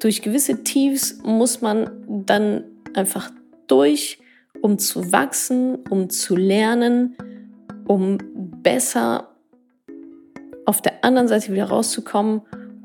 [0.00, 1.90] durch gewisse Tiefs muss man
[2.26, 2.64] dann
[2.94, 3.30] einfach
[3.66, 4.18] durch,
[4.60, 7.16] um zu wachsen, um zu lernen,
[7.86, 8.18] um
[8.62, 9.34] besser
[10.66, 12.42] auf der anderen Seite wieder rauszukommen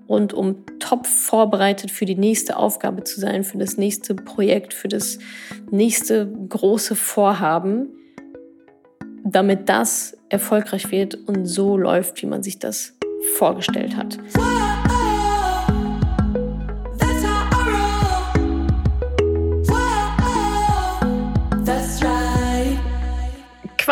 [0.07, 4.87] und um top vorbereitet für die nächste Aufgabe zu sein, für das nächste Projekt, für
[4.87, 5.19] das
[5.71, 7.89] nächste große Vorhaben,
[9.23, 12.93] damit das erfolgreich wird und so läuft, wie man sich das
[13.35, 14.17] vorgestellt hat.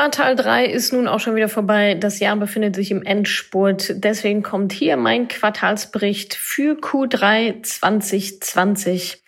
[0.01, 1.93] Quartal 3 ist nun auch schon wieder vorbei.
[1.93, 4.03] Das Jahr befindet sich im Endspurt.
[4.03, 9.21] Deswegen kommt hier mein Quartalsbericht für Q3 2020.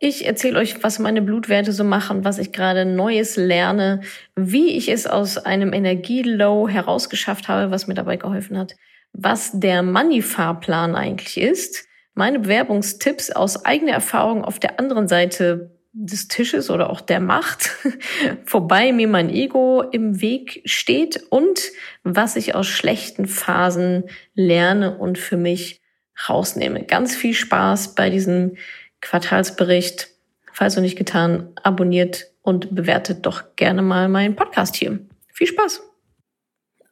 [0.00, 4.02] Ich erzähle euch, was meine Blutwerte so machen, was ich gerade Neues lerne,
[4.36, 8.76] wie ich es aus einem Energielow herausgeschafft habe, was mir dabei geholfen hat,
[9.14, 16.28] was der Money-Fahrplan eigentlich ist, meine Bewerbungstipps aus eigener Erfahrung auf der anderen Seite des
[16.28, 17.70] Tisches oder auch der Macht,
[18.44, 21.60] vorbei mir mein Ego im Weg steht und
[22.04, 25.80] was ich aus schlechten Phasen lerne und für mich
[26.28, 26.84] rausnehme.
[26.84, 28.56] Ganz viel Spaß bei diesem
[29.00, 30.08] Quartalsbericht.
[30.52, 35.00] Falls noch nicht getan, abonniert und bewertet doch gerne mal meinen Podcast hier.
[35.32, 35.82] Viel Spaß!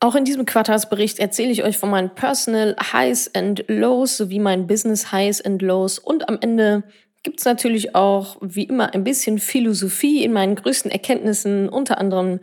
[0.01, 4.67] Auch in diesem Quartalsbericht erzähle ich euch von meinen Personal Highs and Lows sowie meinen
[4.67, 6.83] Business Highs and Lows und am Ende
[7.27, 12.39] gibt es natürlich auch wie immer ein bisschen Philosophie in meinen größten Erkenntnissen, unter anderem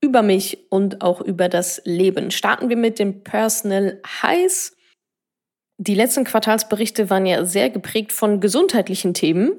[0.00, 2.30] über mich und auch über das Leben.
[2.30, 4.74] Starten wir mit dem Personal Highs.
[5.76, 9.52] Die letzten Quartalsberichte waren ja sehr geprägt von gesundheitlichen Themen.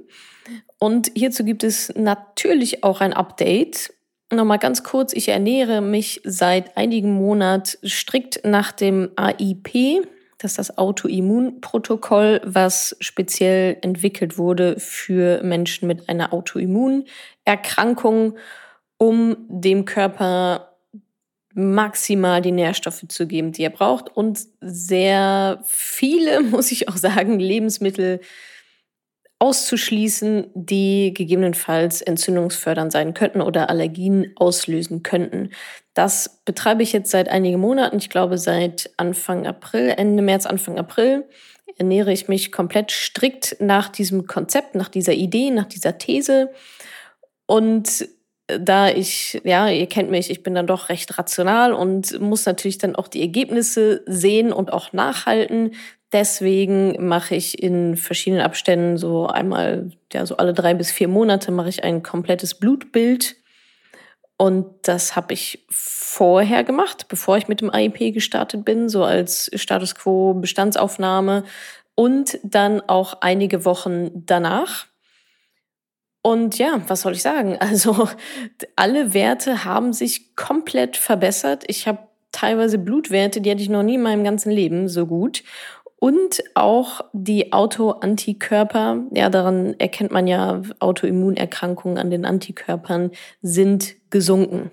[0.79, 3.93] Und hierzu gibt es natürlich auch ein Update.
[4.31, 10.07] Nochmal ganz kurz, ich ernähre mich seit einigen Monaten strikt nach dem AIP,
[10.43, 18.35] das ist das Autoimmunprotokoll, was speziell entwickelt wurde für Menschen mit einer Autoimmunerkrankung,
[18.97, 20.77] um dem Körper
[21.53, 27.39] maximal die Nährstoffe zu geben, die er braucht und sehr viele, muss ich auch sagen,
[27.39, 28.19] Lebensmittel
[29.39, 35.51] auszuschließen, die gegebenenfalls entzündungsfördernd sein könnten oder Allergien auslösen könnten.
[35.93, 37.97] Das betreibe ich jetzt seit einigen Monaten.
[37.97, 41.25] Ich glaube, seit Anfang April, Ende März, Anfang April
[41.77, 46.51] ernähre ich mich komplett strikt nach diesem Konzept, nach dieser Idee, nach dieser These.
[47.45, 48.07] Und
[48.47, 52.77] da ich, ja, ihr kennt mich, ich bin dann doch recht rational und muss natürlich
[52.77, 55.71] dann auch die Ergebnisse sehen und auch nachhalten.
[56.11, 61.51] Deswegen mache ich in verschiedenen Abständen so einmal, ja, so alle drei bis vier Monate
[61.51, 63.37] mache ich ein komplettes Blutbild.
[64.37, 69.51] Und das habe ich vorher gemacht, bevor ich mit dem AIP gestartet bin, so als
[69.55, 71.43] Status Quo Bestandsaufnahme
[71.95, 74.87] und dann auch einige Wochen danach.
[76.23, 77.57] Und ja, was soll ich sagen?
[77.59, 78.09] Also
[78.75, 81.63] alle Werte haben sich komplett verbessert.
[81.67, 81.99] Ich habe
[82.31, 85.43] teilweise Blutwerte, die hatte ich noch nie in meinem ganzen Leben so gut.
[86.03, 94.71] Und auch die Autoantikörper, ja, daran erkennt man ja Autoimmunerkrankungen an den Antikörpern, sind gesunken.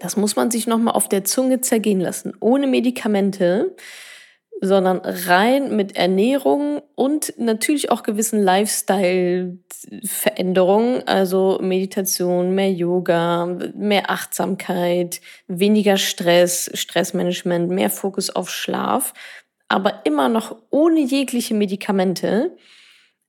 [0.00, 2.34] Das muss man sich nochmal auf der Zunge zergehen lassen.
[2.40, 3.74] Ohne Medikamente,
[4.60, 15.22] sondern rein mit Ernährung und natürlich auch gewissen Lifestyle-Veränderungen, also Meditation, mehr Yoga, mehr Achtsamkeit,
[15.46, 19.14] weniger Stress, Stressmanagement, mehr Fokus auf Schlaf
[19.68, 22.56] aber immer noch ohne jegliche Medikamente,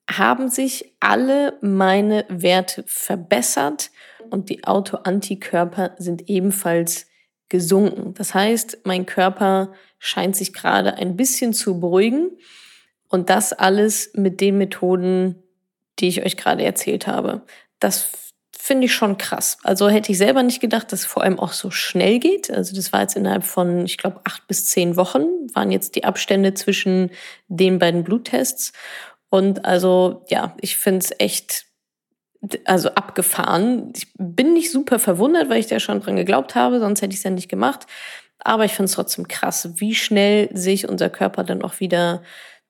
[0.10, 3.92] haben sich alle meine Werte verbessert
[4.30, 7.08] und die Autoantikörper sind ebenfalls
[7.50, 8.14] gesunken.
[8.14, 12.32] Das heißt, mein Körper scheint sich gerade ein bisschen zu beruhigen
[13.10, 15.42] und das alles mit den Methoden,
[16.00, 17.44] die ich euch gerade erzählt habe.
[17.80, 18.25] Das
[18.66, 19.60] finde ich schon krass.
[19.62, 22.50] Also hätte ich selber nicht gedacht, dass es vor allem auch so schnell geht.
[22.50, 26.04] Also das war jetzt innerhalb von, ich glaube, acht bis zehn Wochen waren jetzt die
[26.04, 27.12] Abstände zwischen
[27.48, 28.74] den beiden Bluttests.
[29.30, 31.66] Und also ja, ich finde es echt
[32.64, 33.94] also abgefahren.
[33.96, 37.20] Ich bin nicht super verwundert, weil ich da schon dran geglaubt habe, sonst hätte ich
[37.20, 37.86] es ja nicht gemacht.
[38.40, 42.24] Aber ich finde es trotzdem krass, wie schnell sich unser Körper dann auch wieder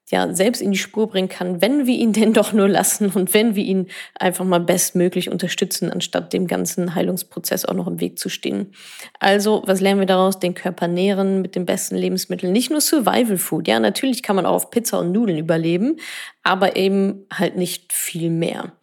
[0.10, 3.34] ja, selbst in die Spur bringen kann, wenn wir ihn denn doch nur lassen und
[3.34, 8.19] wenn wir ihn einfach mal bestmöglich unterstützen, anstatt dem ganzen Heilungsprozess auch noch im Weg
[8.19, 8.74] zu stehen.
[9.19, 10.40] Also, was lernen wir daraus?
[10.40, 12.54] Den Körper nähren mit den besten Lebensmitteln.
[12.54, 13.68] Nicht nur Survival Food.
[13.68, 15.98] Ja, natürlich kann man auch auf Pizza und Nudeln überleben,
[16.44, 18.74] aber eben halt nicht viel mehr.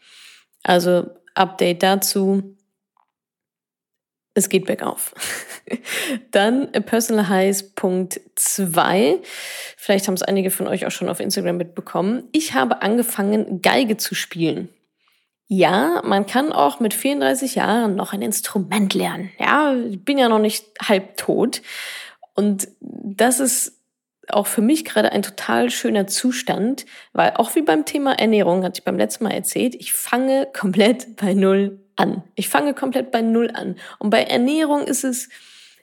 [0.62, 2.56] Also, Update dazu
[4.34, 5.14] es geht bergauf.
[6.30, 9.18] Dann Personal Highs Punkt 2.
[9.76, 12.24] Vielleicht haben es einige von euch auch schon auf Instagram mitbekommen.
[12.32, 14.68] Ich habe angefangen, Geige zu spielen.
[15.48, 19.30] Ja, man kann auch mit 34 Jahren noch ein Instrument lernen.
[19.38, 21.60] Ja, ich bin ja noch nicht halb tot.
[22.34, 23.78] Und das ist
[24.28, 28.78] auch für mich gerade ein total schöner Zustand, weil auch wie beim Thema Ernährung, hatte
[28.80, 32.22] ich beim letzten Mal erzählt, ich fange komplett bei Null an.
[32.34, 33.76] Ich fange komplett bei Null an.
[33.98, 35.28] Und bei Ernährung ist es,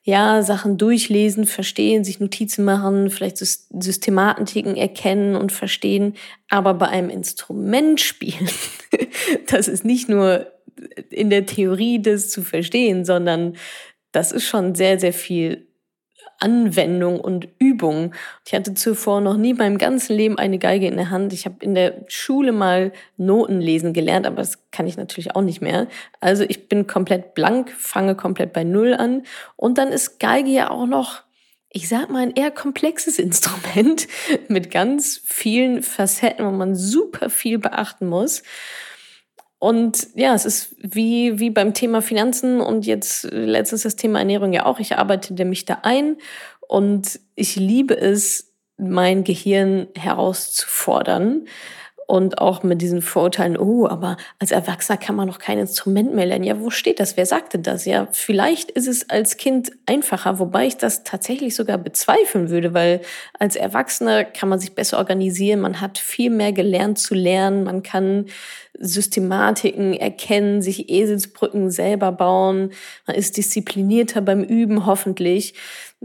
[0.04, 6.16] ja, Sachen durchlesen, verstehen, sich Notizen machen, vielleicht Systematiken erkennen und verstehen.
[6.50, 8.50] Aber bei einem Instrument spielen,
[9.48, 10.48] das ist nicht nur
[11.10, 13.56] in der Theorie das zu verstehen, sondern
[14.12, 15.69] das ist schon sehr, sehr viel
[16.40, 18.14] Anwendung und Übung.
[18.46, 21.34] Ich hatte zuvor noch nie beim ganzen Leben eine Geige in der Hand.
[21.34, 25.42] Ich habe in der Schule mal Noten lesen gelernt, aber das kann ich natürlich auch
[25.42, 25.88] nicht mehr.
[26.20, 29.24] Also ich bin komplett blank, fange komplett bei Null an.
[29.56, 31.24] Und dann ist Geige ja auch noch,
[31.70, 34.08] ich sag mal, ein eher komplexes Instrument
[34.48, 38.44] mit ganz vielen Facetten, wo man super viel beachten muss.
[39.60, 44.54] Und ja, es ist wie, wie beim Thema Finanzen und jetzt letztens das Thema Ernährung
[44.54, 44.80] ja auch.
[44.80, 46.18] Ich arbeite mich da ein
[46.68, 51.46] und ich liebe es, mein Gehirn herauszufordern
[52.10, 56.26] und auch mit diesen Vorurteilen, oh, aber als Erwachsener kann man noch kein Instrument mehr
[56.26, 56.44] lernen.
[56.44, 57.18] Ja, wo steht das?
[57.18, 57.86] Wer sagte das?
[57.86, 63.02] Ja, vielleicht ist es als Kind einfacher, wobei ich das tatsächlich sogar bezweifeln würde, weil
[63.38, 67.84] als Erwachsener kann man sich besser organisieren, man hat viel mehr gelernt zu lernen, man
[67.84, 68.26] kann
[68.80, 72.72] Systematiken erkennen, sich Eselsbrücken selber bauen,
[73.06, 75.54] man ist disziplinierter beim Üben hoffentlich.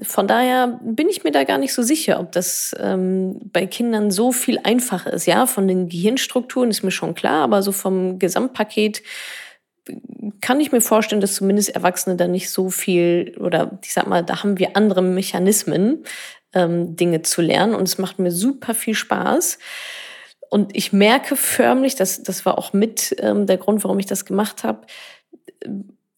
[0.02, 4.10] Von daher bin ich mir da gar nicht so sicher, ob das ähm, bei Kindern
[4.10, 5.26] so viel einfacher ist.
[5.26, 9.02] Ja, von den Gehirnstrukturen ist mir schon klar, aber so vom Gesamtpaket
[10.40, 14.24] kann ich mir vorstellen, dass zumindest Erwachsene da nicht so viel oder ich sag mal,
[14.24, 16.04] da haben wir andere Mechanismen,
[16.54, 19.58] ähm, Dinge zu lernen und es macht mir super viel Spaß.
[20.50, 24.24] Und ich merke förmlich, das, das war auch mit ähm, der Grund, warum ich das
[24.24, 24.86] gemacht habe,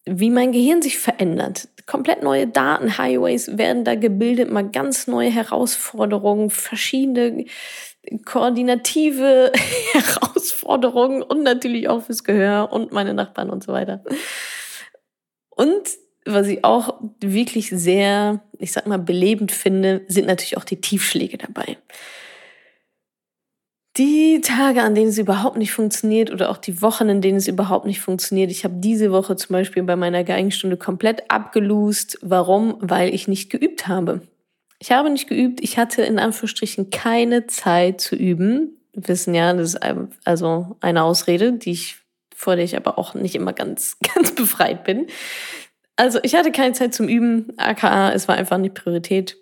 [0.05, 1.67] wie mein Gehirn sich verändert.
[1.87, 7.45] Komplett neue Datenhighways werden da gebildet, mal ganz neue Herausforderungen, verschiedene
[8.25, 9.51] koordinative
[9.93, 14.03] Herausforderungen und natürlich auch fürs Gehör und meine Nachbarn und so weiter.
[15.49, 15.89] Und
[16.25, 21.37] was ich auch wirklich sehr, ich sag mal, belebend finde, sind natürlich auch die Tiefschläge
[21.37, 21.77] dabei.
[23.97, 27.47] Die Tage, an denen es überhaupt nicht funktioniert oder auch die Wochen, in denen es
[27.47, 28.51] überhaupt nicht funktioniert.
[28.51, 32.19] Ich habe diese Woche zum Beispiel bei meiner Geigenstunde komplett abgelust.
[32.21, 32.77] Warum?
[32.79, 34.21] Weil ich nicht geübt habe.
[34.77, 35.61] Ich habe nicht geübt.
[35.63, 38.77] Ich hatte in Anführungsstrichen keine Zeit zu üben.
[38.93, 39.79] Wir wissen ja, das ist
[40.25, 41.95] also eine Ausrede, die ich,
[42.35, 45.07] vor der ich aber auch nicht immer ganz, ganz befreit bin.
[45.95, 47.53] Also ich hatte keine Zeit zum Üben.
[47.57, 49.37] AKA, es war einfach nicht Priorität.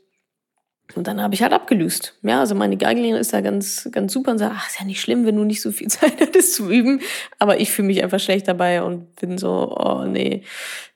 [0.94, 2.14] Und dann habe ich halt abgelöst.
[2.22, 5.02] Ja, also meine Geigenlehrerin ist da ganz, ganz super und sagt, ach, ist ja nicht
[5.02, 7.02] schlimm, wenn du nicht so viel Zeit hattest zu üben.
[7.40, 10.44] Aber ich fühle mich einfach schlecht dabei und bin so, oh nee,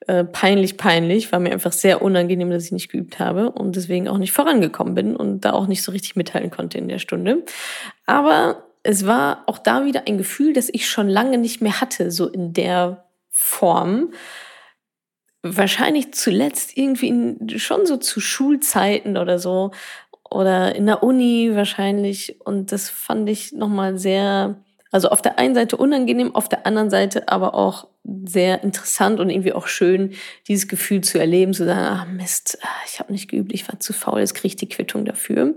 [0.07, 1.31] äh, peinlich, peinlich.
[1.31, 4.93] War mir einfach sehr unangenehm, dass ich nicht geübt habe und deswegen auch nicht vorangekommen
[4.93, 7.43] bin und da auch nicht so richtig mitteilen konnte in der Stunde.
[8.05, 12.11] Aber es war auch da wieder ein Gefühl, das ich schon lange nicht mehr hatte,
[12.11, 14.13] so in der Form
[15.41, 19.71] wahrscheinlich zuletzt irgendwie schon so zu Schulzeiten oder so
[20.29, 25.55] oder in der Uni wahrscheinlich und das fand ich nochmal sehr, also auf der einen
[25.55, 27.87] Seite unangenehm, auf der anderen Seite aber auch
[28.25, 30.13] sehr interessant und irgendwie auch schön,
[30.47, 33.93] dieses Gefühl zu erleben, zu sagen, ah Mist, ich habe nicht geübt, ich war zu
[33.93, 35.55] faul, jetzt kriege ich die Quittung dafür.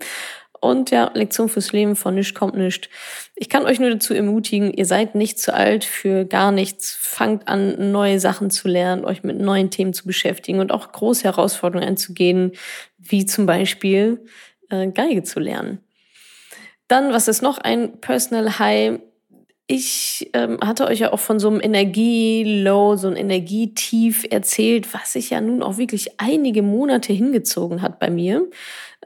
[0.62, 2.88] Und ja, Lektion fürs Leben, von nichts kommt nichts.
[3.34, 6.96] Ich kann euch nur dazu ermutigen, ihr seid nicht zu alt für gar nichts.
[7.00, 11.24] Fangt an, neue Sachen zu lernen, euch mit neuen Themen zu beschäftigen und auch große
[11.24, 12.52] Herausforderungen anzugehen,
[12.96, 14.24] wie zum Beispiel
[14.70, 15.80] äh, Geige zu lernen.
[16.86, 19.00] Dann, was ist noch ein Personal High?
[19.66, 25.14] Ich ähm, hatte euch ja auch von so einem Energie-Low, so ein Energietief erzählt, was
[25.14, 28.48] sich ja nun auch wirklich einige Monate hingezogen hat bei mir.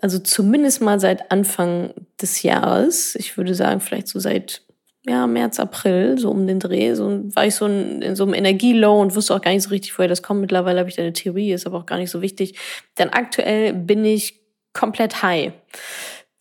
[0.00, 3.14] Also zumindest mal seit Anfang des Jahres.
[3.14, 4.62] Ich würde sagen, vielleicht so seit
[5.08, 6.94] ja, März, April, so um den Dreh.
[6.94, 9.70] So war ich so in, in so einem Energielow und wusste auch gar nicht so
[9.70, 10.40] richtig, woher das kommt.
[10.40, 12.58] Mittlerweile habe ich da eine Theorie, ist aber auch gar nicht so wichtig.
[12.98, 14.40] Denn aktuell bin ich
[14.72, 15.52] komplett high.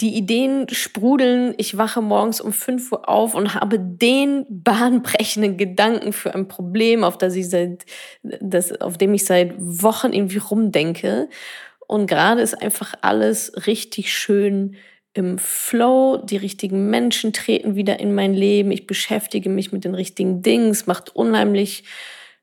[0.01, 1.53] Die Ideen sprudeln.
[1.57, 7.03] Ich wache morgens um 5 Uhr auf und habe den bahnbrechenden Gedanken für ein Problem,
[7.03, 7.85] auf das ich seit,
[8.23, 11.29] das, auf dem ich seit Wochen irgendwie rumdenke.
[11.87, 14.75] Und gerade ist einfach alles richtig schön
[15.13, 16.17] im Flow.
[16.17, 18.71] Die richtigen Menschen treten wieder in mein Leben.
[18.71, 20.69] Ich beschäftige mich mit den richtigen Dingen.
[20.69, 21.85] Es macht unheimlich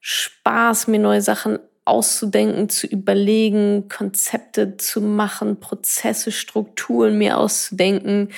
[0.01, 8.31] Spaß, mir neue Sachen auszudenken, zu überlegen, Konzepte zu machen, Prozesse, Strukturen mir auszudenken.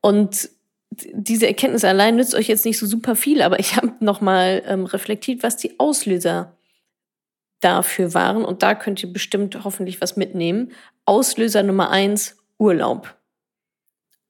[0.00, 0.50] Und
[1.12, 4.84] diese Erkenntnis allein nützt euch jetzt nicht so super viel, aber ich habe nochmal ähm,
[4.84, 6.56] reflektiert, was die Auslöser
[7.62, 8.44] dafür waren.
[8.44, 10.72] Und da könnt ihr bestimmt hoffentlich was mitnehmen.
[11.04, 13.16] Auslöser Nummer eins, Urlaub.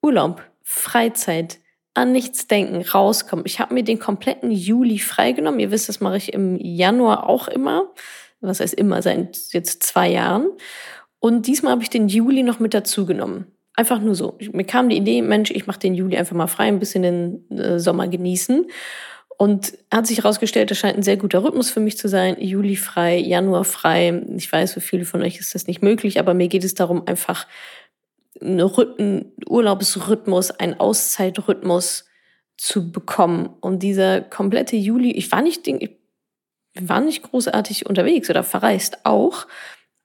[0.02, 1.58] Urlaub, Freizeit,
[1.94, 3.44] an nichts denken, rauskommen.
[3.46, 5.60] Ich habe mir den kompletten Juli freigenommen.
[5.60, 7.92] Ihr wisst, das mache ich im Januar auch immer.
[8.40, 10.48] Was heißt immer, seit jetzt zwei Jahren.
[11.20, 13.46] Und diesmal habe ich den Juli noch mit dazu genommen.
[13.74, 14.36] Einfach nur so.
[14.52, 17.50] Mir kam die Idee, Mensch, ich mache den Juli einfach mal frei, ein bisschen den
[17.50, 18.66] äh, Sommer genießen.
[19.42, 22.40] Und hat sich herausgestellt, das scheint ein sehr guter Rhythmus für mich zu sein.
[22.40, 24.22] Juli frei, Januar frei.
[24.36, 27.08] Ich weiß, für viele von euch ist das nicht möglich, aber mir geht es darum,
[27.08, 27.48] einfach
[28.40, 32.04] einen Urlaubsrhythmus, einen Auszeitrhythmus
[32.56, 33.50] zu bekommen.
[33.60, 35.90] Und dieser komplette Juli, ich war nicht, ich
[36.80, 39.48] war nicht großartig unterwegs oder verreist auch,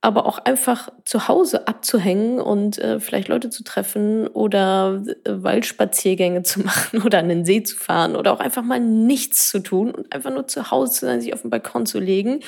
[0.02, 6.44] aber auch einfach zu Hause abzuhängen und äh, vielleicht Leute zu treffen oder äh, Waldspaziergänge
[6.44, 9.92] zu machen oder an den See zu fahren oder auch einfach mal nichts zu tun
[9.92, 12.42] und einfach nur zu Hause zu sein, sich auf den Balkon zu legen.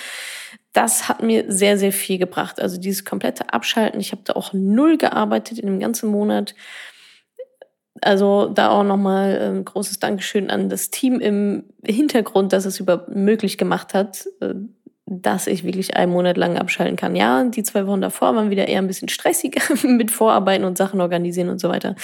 [0.74, 2.62] Das hat mir sehr, sehr viel gebracht.
[2.62, 4.00] Also dieses komplette Abschalten.
[4.00, 6.54] Ich habe da auch null gearbeitet in dem ganzen Monat.
[8.02, 12.80] Also da auch nochmal ein ähm, großes Dankeschön an das Team im Hintergrund, dass es
[12.80, 14.54] über möglich gemacht hat, äh,
[15.12, 17.16] dass ich wirklich einen Monat lang abschalten kann.
[17.16, 21.02] Ja, die zwei Wochen davor waren wieder eher ein bisschen stressiger mit Vorarbeiten und Sachen
[21.02, 21.96] organisieren und so weiter.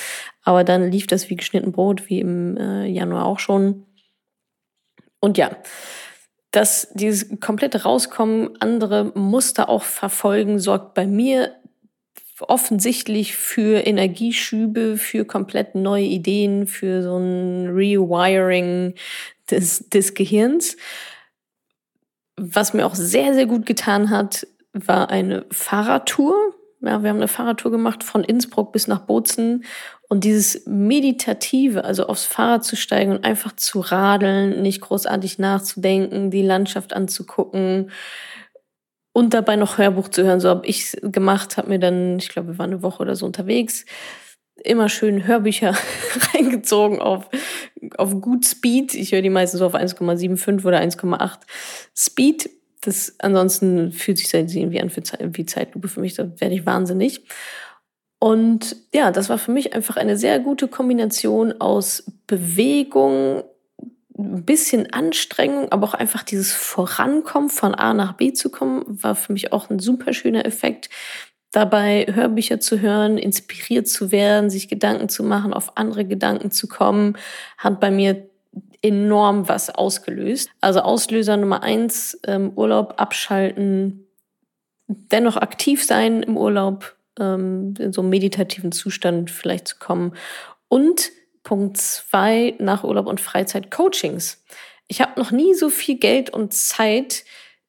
[0.43, 3.85] Aber dann lief das wie geschnitten Brot, wie im äh, Januar auch schon.
[5.19, 5.51] Und ja,
[6.49, 11.55] dass dieses komplette Rauskommen, andere Muster auch verfolgen, sorgt bei mir
[12.39, 18.95] offensichtlich für Energieschübe, für komplett neue Ideen, für so ein Rewiring
[19.49, 20.75] des, des Gehirns.
[22.37, 26.35] Was mir auch sehr, sehr gut getan hat, war eine Fahrradtour.
[26.81, 29.63] Ja, wir haben eine Fahrradtour gemacht von Innsbruck bis nach Bozen.
[30.07, 36.29] Und dieses Meditative, also aufs Fahrrad zu steigen und einfach zu radeln, nicht großartig nachzudenken,
[36.29, 37.91] die Landschaft anzugucken
[39.13, 40.41] und dabei noch Hörbuch zu hören.
[40.41, 43.25] So habe ich gemacht, habe mir dann, ich glaube, wir waren eine Woche oder so
[43.25, 43.85] unterwegs,
[44.65, 45.75] immer schön Hörbücher
[46.33, 47.29] reingezogen auf,
[47.97, 48.93] auf gut Speed.
[48.93, 51.39] Ich höre die meistens so auf 1,75 oder 1,8
[51.95, 52.49] Speed.
[52.81, 56.13] Das ansonsten fühlt sich das irgendwie an wie Zeitlupe für mich.
[56.13, 57.23] Da werde ich wahnsinnig.
[58.19, 63.43] Und ja, das war für mich einfach eine sehr gute Kombination aus Bewegung,
[64.17, 69.15] ein bisschen Anstrengung, aber auch einfach dieses Vorankommen, von A nach B zu kommen, war
[69.15, 70.89] für mich auch ein super schöner Effekt
[71.55, 76.67] dabei Hörbücher zu hören, inspiriert zu werden, sich Gedanken zu machen, auf andere Gedanken zu
[76.67, 77.17] kommen,
[77.57, 78.29] hat bei mir
[78.81, 80.49] enorm was ausgelöst.
[80.61, 84.07] Also Auslöser Nummer eins, ähm, Urlaub abschalten,
[84.87, 90.13] dennoch aktiv sein im Urlaub, ähm, in so einem meditativen Zustand vielleicht zu kommen.
[90.67, 91.11] Und
[91.43, 94.43] Punkt zwei, nach Urlaub und Freizeit Coachings.
[94.87, 97.23] Ich habe noch nie so viel Geld und Zeit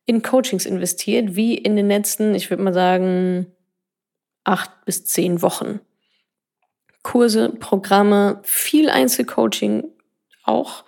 [0.06, 3.46] in Coachings investiert wie in den letzten, ich würde mal sagen,
[4.46, 5.80] acht bis zehn Wochen.
[7.02, 9.84] Kurse, Programme, viel Einzelcoaching
[10.44, 10.84] auch.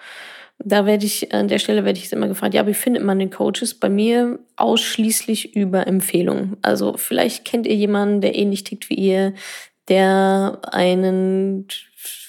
[0.58, 3.30] Da werde ich, an der Stelle werde ich immer gefragt, ja, wie findet man den
[3.30, 3.74] Coaches?
[3.74, 6.56] Bei mir ausschließlich über Empfehlungen.
[6.62, 9.34] Also vielleicht kennt ihr jemanden, der ähnlich tickt wie ihr,
[9.88, 11.68] der einen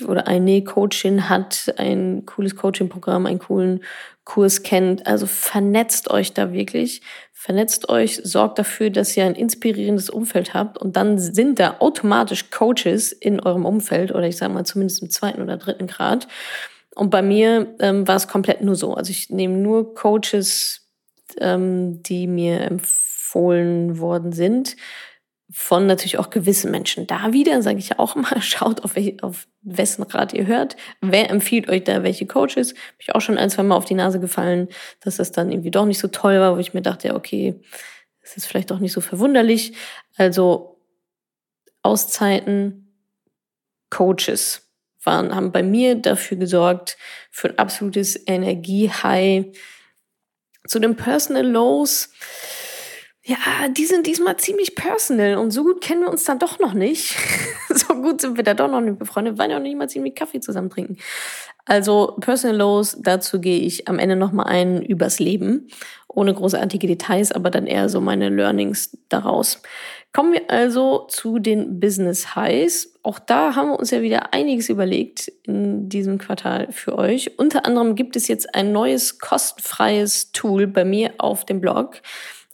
[0.08, 3.84] oder eine Coachin hat, ein cooles Coaching-Programm, einen coolen
[4.24, 5.08] Kurs kennt.
[5.08, 7.02] Also vernetzt euch da wirklich,
[7.42, 12.50] vernetzt euch, sorgt dafür, dass ihr ein inspirierendes Umfeld habt und dann sind da automatisch
[12.50, 16.28] Coaches in eurem Umfeld oder ich sage mal zumindest im zweiten oder dritten Grad.
[16.96, 18.94] Und bei mir ähm, war es komplett nur so.
[18.94, 20.86] Also ich nehme nur Coaches,
[21.40, 24.76] ähm, die mir empfohlen worden sind
[25.52, 27.08] von natürlich auch gewissen Menschen.
[27.08, 30.76] Da wieder sage ich auch mal, schaut auf, welch, auf wessen Rat ihr hört.
[31.02, 32.74] Wer empfiehlt euch da welche Coaches?
[32.74, 34.68] Habe ich auch schon ein, zwei Mal auf die Nase gefallen,
[35.02, 37.60] dass das dann irgendwie doch nicht so toll war, wo ich mir dachte, ja, okay,
[38.22, 39.74] das ist vielleicht doch nicht so verwunderlich.
[40.18, 40.80] Also
[41.82, 42.94] Auszeiten,
[43.90, 44.70] Coaches
[45.04, 46.98] waren, haben bei mir dafür gesorgt,
[47.32, 49.46] für ein absolutes Energie-High.
[50.68, 52.12] Zu den Personal Lows,
[53.30, 56.74] ja, die sind diesmal ziemlich personal und so gut kennen wir uns dann doch noch
[56.74, 57.16] nicht.
[57.70, 60.16] so gut sind wir da doch noch nicht befreundet, weil wir auch nicht mal ziemlich
[60.16, 60.98] Kaffee zusammen trinken.
[61.64, 65.68] Also Personal Lows, dazu gehe ich am Ende nochmal ein übers Leben,
[66.08, 69.62] ohne großartige Details, aber dann eher so meine Learnings daraus.
[70.12, 72.96] Kommen wir also zu den Business Highs.
[73.04, 77.38] Auch da haben wir uns ja wieder einiges überlegt in diesem Quartal für euch.
[77.38, 82.02] Unter anderem gibt es jetzt ein neues kostenfreies Tool bei mir auf dem Blog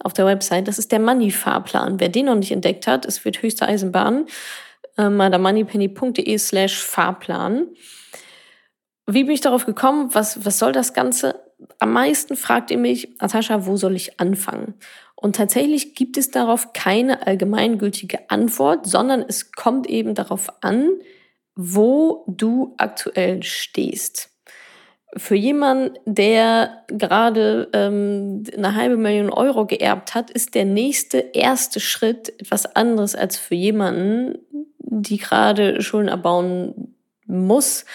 [0.06, 0.68] auf der Website.
[0.68, 2.00] Das ist der Money-Fahrplan.
[2.00, 4.28] Wer den noch nicht entdeckt hat, es wird höchste Eisenbahn.
[4.98, 7.68] Äh, madamoneypenny.de slash Fahrplan.
[9.08, 10.14] Wie bin ich darauf gekommen?
[10.14, 11.42] Was, was soll das Ganze?
[11.80, 14.76] Am meisten fragt ihr mich, Natascha, wo soll ich anfangen?
[15.16, 20.90] Und tatsächlich gibt es darauf keine allgemeingültige Antwort, sondern es kommt eben darauf an,
[21.56, 24.35] wo du aktuell stehst.
[25.18, 31.80] Für jemanden, der gerade ähm, eine halbe Million Euro geerbt hat, ist der nächste erste
[31.80, 34.38] Schritt etwas anderes als für jemanden,
[34.80, 36.96] die gerade Schulden erbauen
[37.26, 37.86] muss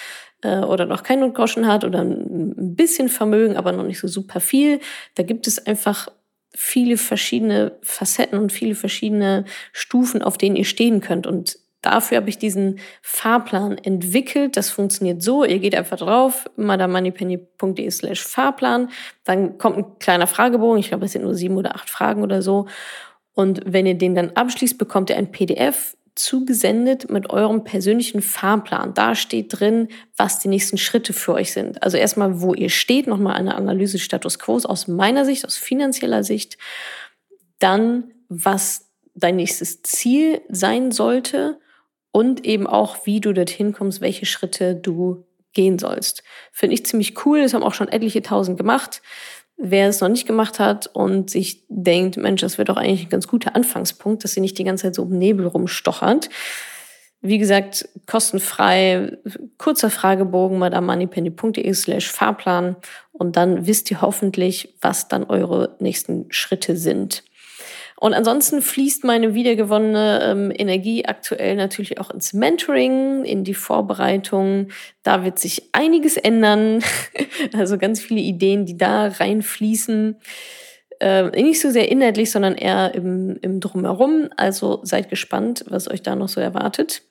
[0.43, 4.41] äh, oder noch keinen Notgroschen hat oder ein bisschen Vermögen, aber noch nicht so super
[4.41, 4.81] viel.
[5.15, 6.09] Da gibt es einfach
[6.55, 11.27] viele verschiedene Facetten und viele verschiedene Stufen, auf denen ihr stehen könnt.
[11.27, 14.57] Und dafür habe ich diesen Fahrplan entwickelt.
[14.57, 15.45] Das funktioniert so.
[15.45, 18.91] Ihr geht einfach drauf, madamoneypenny.de slash Fahrplan.
[19.25, 20.79] Dann kommt ein kleiner Fragebogen.
[20.79, 22.67] Ich glaube, es sind nur sieben oder acht Fragen oder so.
[23.33, 28.93] Und wenn ihr den dann abschließt, bekommt ihr ein PDF zugesendet mit eurem persönlichen Fahrplan.
[28.95, 31.83] Da steht drin, was die nächsten Schritte für euch sind.
[31.83, 36.25] Also erstmal, wo ihr steht, nochmal eine Analyse Status Quo aus meiner Sicht, aus finanzieller
[36.25, 36.59] Sicht.
[37.59, 41.59] Dann, was dein nächstes Ziel sein sollte
[42.13, 46.23] und eben auch, wie du dorthin kommst, welche Schritte du gehen sollst.
[46.53, 47.43] Finde ich ziemlich cool.
[47.43, 49.03] Das haben auch schon etliche tausend gemacht.
[49.57, 53.11] Wer es noch nicht gemacht hat und sich denkt, Mensch, das wäre doch eigentlich ein
[53.11, 56.31] ganz guter Anfangspunkt, dass sie nicht die ganze Zeit so im Nebel rumstochert.
[57.21, 59.19] Wie gesagt, kostenfrei,
[59.59, 62.77] kurzer Fragebogen, madamoneypenny.de slash Fahrplan
[63.13, 67.25] und dann wisst ihr hoffentlich, was dann eure nächsten Schritte sind.
[68.01, 74.69] Und ansonsten fließt meine wiedergewonnene ähm, Energie aktuell natürlich auch ins Mentoring, in die Vorbereitung.
[75.03, 76.83] Da wird sich einiges ändern.
[77.53, 80.17] also ganz viele Ideen, die da reinfließen.
[81.01, 84.31] Äh, nicht so sehr inhaltlich, sondern eher im, im Drumherum.
[84.35, 87.03] Also seid gespannt, was euch da noch so erwartet.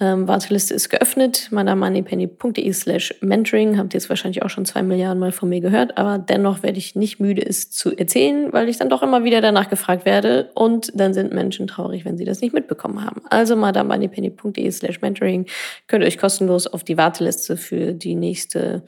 [0.00, 3.78] Ähm, Warteliste ist geöffnet, madamoneypenny.de slash mentoring.
[3.78, 6.78] Habt ihr jetzt wahrscheinlich auch schon zwei Milliarden Mal von mir gehört, aber dennoch werde
[6.78, 10.50] ich nicht müde, es zu erzählen, weil ich dann doch immer wieder danach gefragt werde
[10.54, 13.22] und dann sind Menschen traurig, wenn sie das nicht mitbekommen haben.
[13.28, 15.46] Also madamoneypenny.de slash mentoring
[15.88, 18.84] könnt ihr euch kostenlos auf die Warteliste für die nächste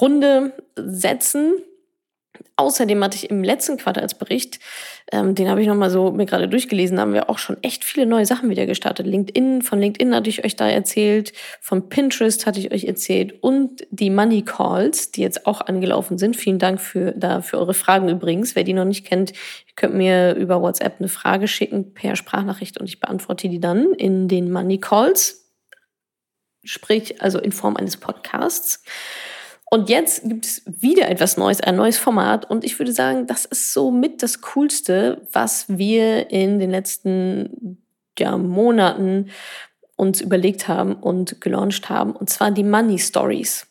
[0.00, 1.54] Runde setzen.
[2.56, 4.58] Außerdem hatte ich im letzten Quartalsbericht,
[5.12, 8.06] ähm, den habe ich nochmal so mir gerade durchgelesen, haben wir auch schon echt viele
[8.06, 9.06] neue Sachen wieder gestartet.
[9.06, 13.86] LinkedIn, von LinkedIn hatte ich euch da erzählt, von Pinterest hatte ich euch erzählt und
[13.90, 16.36] die Money Calls, die jetzt auch angelaufen sind.
[16.36, 18.56] Vielen Dank für, da, für eure Fragen übrigens.
[18.56, 19.32] Wer die noch nicht kennt,
[19.76, 24.28] könnt mir über WhatsApp eine Frage schicken per Sprachnachricht und ich beantworte die dann in
[24.28, 25.52] den Money Calls.
[26.64, 28.82] Sprich, also in Form eines Podcasts.
[29.68, 32.48] Und jetzt gibt es wieder etwas Neues, ein neues Format.
[32.48, 37.82] Und ich würde sagen, das ist so mit das Coolste, was wir in den letzten
[38.18, 39.30] ja, Monaten
[39.96, 42.12] uns überlegt haben und gelauncht haben.
[42.12, 43.66] Und zwar die Money Stories.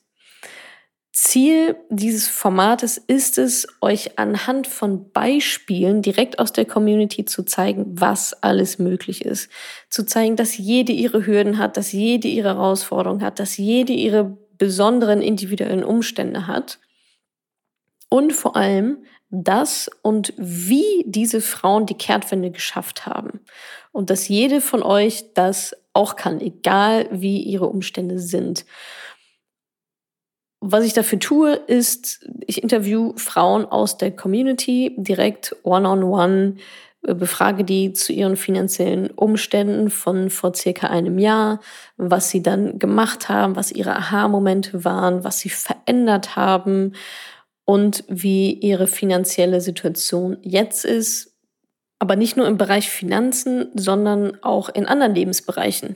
[1.13, 7.85] Ziel dieses Formates ist es, euch anhand von Beispielen direkt aus der Community zu zeigen,
[7.97, 9.49] was alles möglich ist.
[9.89, 14.37] Zu zeigen, dass jede ihre Hürden hat, dass jede ihre Herausforderungen hat, dass jede ihre
[14.57, 16.79] besonderen individuellen Umstände hat.
[18.09, 23.41] Und vor allem, dass und wie diese Frauen die Kehrtwende geschafft haben.
[23.91, 28.65] Und dass jede von euch das auch kann, egal wie ihre Umstände sind.
[30.59, 36.59] Was ich dafür tue, ist, ich interview Frauen aus der Community direkt one-on-one, -on -one,
[37.13, 41.59] befrage die zu ihren finanziellen Umständen von vor circa einem Jahr,
[41.97, 46.93] was sie dann gemacht haben, was ihre Aha-Momente waren, was sie verändert haben
[47.65, 51.33] und wie ihre finanzielle Situation jetzt ist.
[51.99, 55.95] Aber nicht nur im Bereich Finanzen, sondern auch in anderen Lebensbereichen.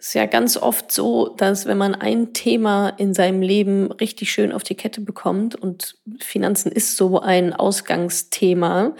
[0.00, 4.30] Es ist ja ganz oft so, dass wenn man ein Thema in seinem Leben richtig
[4.30, 8.94] schön auf die Kette bekommt und Finanzen ist so ein Ausgangsthema,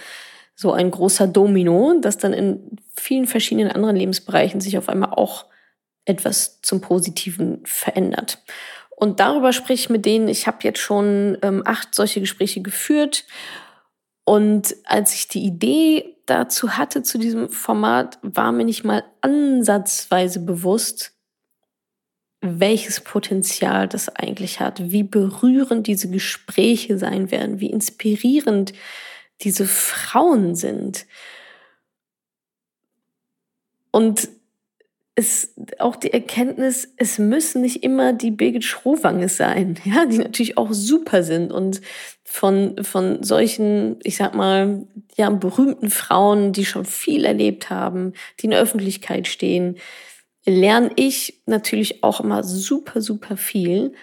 [0.61, 5.47] so ein großer Domino, dass dann in vielen verschiedenen anderen Lebensbereichen sich auf einmal auch
[6.05, 8.43] etwas zum Positiven verändert.
[8.97, 10.27] Und darüber spreche ich mit denen.
[10.27, 13.25] Ich habe jetzt schon ähm, acht solche Gespräche geführt.
[14.25, 20.41] Und als ich die Idee dazu hatte, zu diesem Format, war mir nicht mal ansatzweise
[20.41, 21.13] bewusst,
[22.41, 28.73] welches Potenzial das eigentlich hat, wie berührend diese Gespräche sein werden, wie inspirierend
[29.43, 31.07] diese Frauen sind.
[33.91, 34.29] Und
[35.19, 40.57] es auch die Erkenntnis, es müssen nicht immer die Birgit Schrowange sein, ja, die natürlich
[40.57, 41.81] auch super sind und
[42.23, 48.45] von, von solchen, ich sag mal, ja, berühmten Frauen, die schon viel erlebt haben, die
[48.45, 49.79] in der Öffentlichkeit stehen,
[50.47, 53.95] lerne ich natürlich auch immer super, super viel.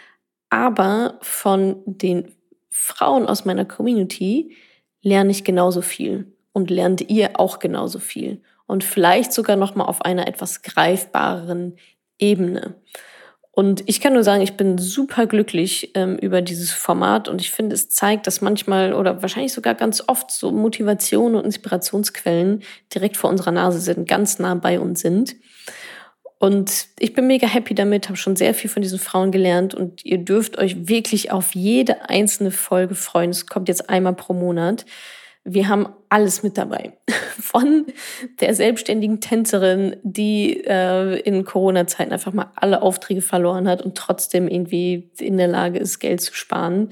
[0.50, 2.32] Aber von den
[2.69, 4.56] Frauen aus meiner Community
[5.06, 9.86] lerne ich genauso viel und lernt ihr auch genauso viel und vielleicht sogar noch mal
[9.86, 11.78] auf einer etwas greifbareren
[12.18, 12.76] Ebene.
[13.52, 17.52] Und ich kann nur sagen, ich bin super glücklich ähm, über dieses Format und ich
[17.52, 22.63] finde, es zeigt, dass manchmal oder wahrscheinlich sogar ganz oft so Motivation und Inspirationsquellen
[22.94, 25.36] direkt vor unserer Nase sind, ganz nah bei uns sind.
[26.38, 30.06] Und ich bin mega happy damit, habe schon sehr viel von diesen Frauen gelernt und
[30.06, 33.30] ihr dürft euch wirklich auf jede einzelne Folge freuen.
[33.30, 34.86] Es kommt jetzt einmal pro Monat.
[35.48, 36.93] Wir haben alles mit dabei.
[37.39, 37.86] Von
[38.39, 44.48] der selbstständigen Tänzerin, die äh, in Corona-Zeiten einfach mal alle Aufträge verloren hat und trotzdem
[44.48, 46.89] irgendwie in der Lage ist, Geld zu sparen,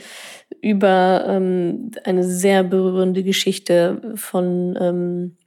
[0.61, 5.37] über ähm, eine sehr berührende Geschichte von ähm,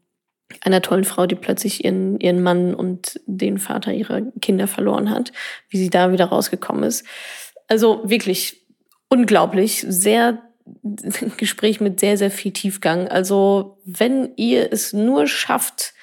[0.60, 5.32] einer tollen Frau, die plötzlich ihren, ihren Mann und den Vater ihrer Kinder verloren hat,
[5.68, 7.04] wie sie da wieder rausgekommen ist.
[7.68, 8.62] Also wirklich
[9.08, 10.42] unglaublich, sehr
[11.36, 13.08] Gespräch mit sehr, sehr viel Tiefgang.
[13.08, 15.94] Also wenn ihr es nur schafft,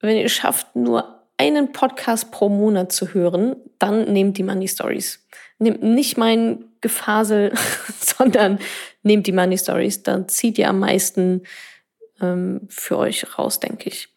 [0.00, 4.68] wenn ihr es schafft, nur einen Podcast pro Monat zu hören, dann nehmt die Money
[4.68, 5.26] Stories.
[5.58, 7.52] Nehmt nicht mein Gefasel,
[8.00, 8.58] sondern
[9.02, 10.02] nehmt die Money Stories.
[10.02, 11.42] Dann zieht ihr am meisten
[12.20, 14.08] ähm, für euch raus, denke ich.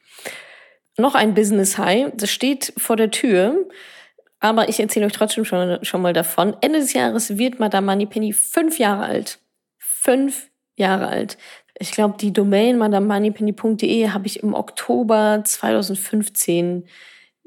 [0.97, 3.67] Noch ein Business High, das steht vor der Tür.
[4.39, 6.55] Aber ich erzähle euch trotzdem schon, schon mal davon.
[6.61, 9.39] Ende des Jahres wird Madame Moneypenny fünf Jahre alt
[10.07, 11.37] fünf Jahre alt.
[11.79, 16.85] Ich glaube, die Domain madamoneypenny.de habe ich im Oktober 2015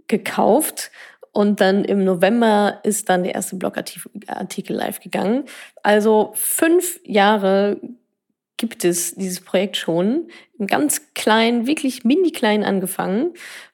[0.08, 0.90] gekauft.
[1.32, 5.44] Und dann im November ist dann der erste Blogartikel live gegangen.
[5.82, 7.80] Also fünf Jahre
[8.60, 10.28] gibt es dieses Projekt schon.
[10.64, 13.32] Ganz klein, wirklich mini klein angefangen.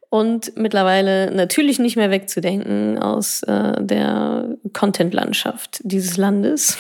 [0.09, 6.79] Und mittlerweile natürlich nicht mehr wegzudenken aus äh, der Content-Landschaft dieses Landes.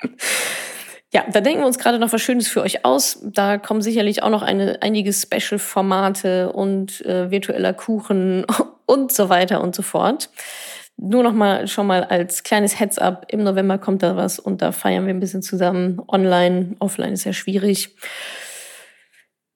[1.12, 3.18] Ja, da denken wir uns gerade noch was Schönes für euch aus.
[3.24, 8.46] Da kommen sicherlich auch noch eine, einige Special-Formate und äh, virtueller Kuchen
[8.86, 10.30] und so weiter und so fort.
[11.02, 13.24] Nur noch mal schon mal als kleines Heads-up.
[13.28, 16.02] Im November kommt da was und da feiern wir ein bisschen zusammen.
[16.08, 17.96] Online, offline ist ja schwierig.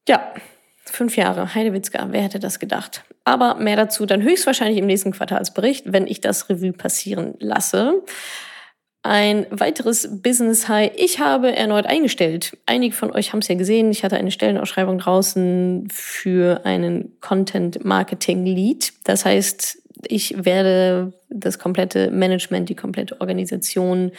[0.08, 0.32] Ja,
[0.86, 1.54] fünf Jahre.
[1.54, 3.04] Heidewitzka, wer hätte das gedacht?
[3.24, 8.02] Aber mehr dazu dann höchstwahrscheinlich im nächsten Quartalsbericht, wenn ich das Revue passieren lasse.
[9.02, 10.92] Ein weiteres Business High.
[10.96, 12.56] Ich habe erneut eingestellt.
[12.64, 13.90] Einige von euch haben es ja gesehen.
[13.90, 18.94] Ich hatte eine Stellenausschreibung draußen für einen Content Marketing Lead.
[19.04, 24.12] Das heißt, ich werde das komplette Management, die komplette Organisation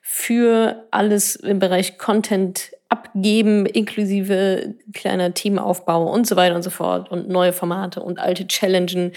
[0.00, 7.10] für alles im Bereich Content abgeben, inklusive kleiner Teamaufbau und so weiter und so fort
[7.10, 9.12] und neue Formate und alte Challengen.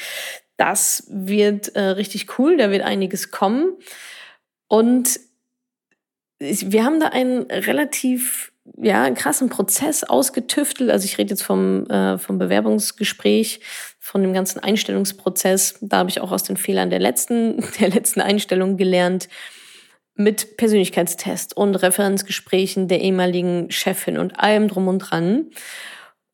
[0.57, 2.57] Das wird äh, richtig cool.
[2.57, 3.73] Da wird einiges kommen.
[4.67, 5.19] Und
[6.39, 10.89] wir haben da einen relativ ja, krassen Prozess ausgetüftelt.
[10.89, 13.61] Also ich rede jetzt vom, äh, vom Bewerbungsgespräch,
[14.01, 15.77] von dem ganzen Einstellungsprozess.
[15.79, 19.29] Da habe ich auch aus den Fehlern der letzten, der letzten Einstellung gelernt.
[20.15, 25.51] Mit Persönlichkeitstest und Referenzgesprächen der ehemaligen Chefin und allem drum und dran.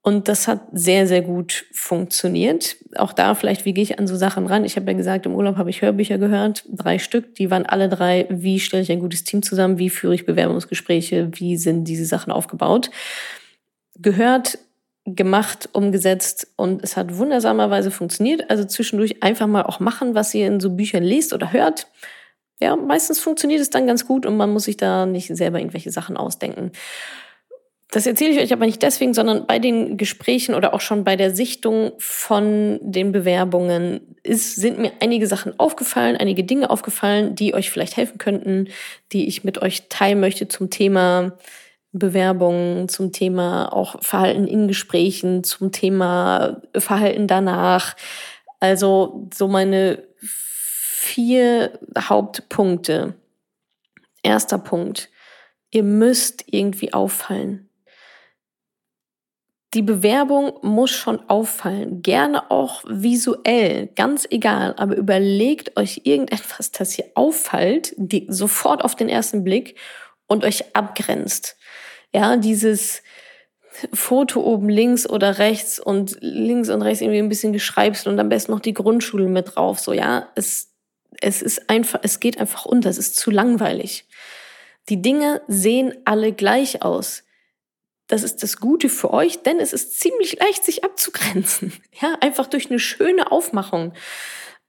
[0.01, 2.77] Und das hat sehr, sehr gut funktioniert.
[2.95, 4.65] Auch da vielleicht, wie gehe ich an so Sachen ran?
[4.65, 7.35] Ich habe ja gesagt, im Urlaub habe ich Hörbücher gehört, drei Stück.
[7.35, 11.29] Die waren alle drei, wie stelle ich ein gutes Team zusammen, wie führe ich Bewerbungsgespräche,
[11.33, 12.89] wie sind diese Sachen aufgebaut.
[13.95, 14.57] Gehört,
[15.15, 18.49] gemacht, umgesetzt und es hat wundersamerweise funktioniert.
[18.49, 21.87] Also zwischendurch einfach mal auch machen, was ihr in so Büchern lest oder hört.
[22.59, 25.91] Ja, meistens funktioniert es dann ganz gut und man muss sich da nicht selber irgendwelche
[25.91, 26.71] Sachen ausdenken.
[27.89, 31.15] Das erzähle ich euch aber nicht deswegen, sondern bei den Gesprächen oder auch schon bei
[31.15, 37.53] der Sichtung von den Bewerbungen ist, sind mir einige Sachen aufgefallen, einige Dinge aufgefallen, die
[37.53, 38.67] euch vielleicht helfen könnten,
[39.13, 41.37] die ich mit euch teilen möchte zum Thema
[41.97, 47.95] Bewerbungen, zum Thema auch Verhalten in Gesprächen, zum Thema Verhalten danach.
[48.59, 53.15] Also so meine vier Hauptpunkte.
[54.23, 55.09] Erster Punkt.
[55.71, 57.67] Ihr müsst irgendwie auffallen
[59.73, 66.93] die Bewerbung muss schon auffallen, gerne auch visuell, ganz egal, aber überlegt euch irgendetwas, das
[66.93, 69.77] hier auffällt, die, sofort auf den ersten Blick
[70.25, 71.56] und euch abgrenzt.
[72.17, 73.03] Ja, dieses,
[73.93, 78.29] Foto oben links oder rechts und links und rechts irgendwie ein bisschen geschreibst und am
[78.29, 79.79] besten noch die Grundschule mit drauf.
[79.79, 80.73] So, ja, es,
[81.21, 84.07] es ist einfach, es geht einfach unter, es ist zu langweilig.
[84.89, 87.23] Die Dinge sehen alle gleich aus.
[88.07, 91.73] Das ist das Gute für euch, denn es ist ziemlich leicht, sich abzugrenzen.
[92.01, 93.93] Ja, einfach durch eine schöne Aufmachung.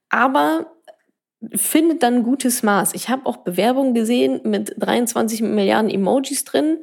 [0.09, 0.73] Aber
[1.55, 2.95] findet dann gutes Maß.
[2.95, 6.79] Ich habe auch Bewerbungen gesehen mit 23 Milliarden Emojis drin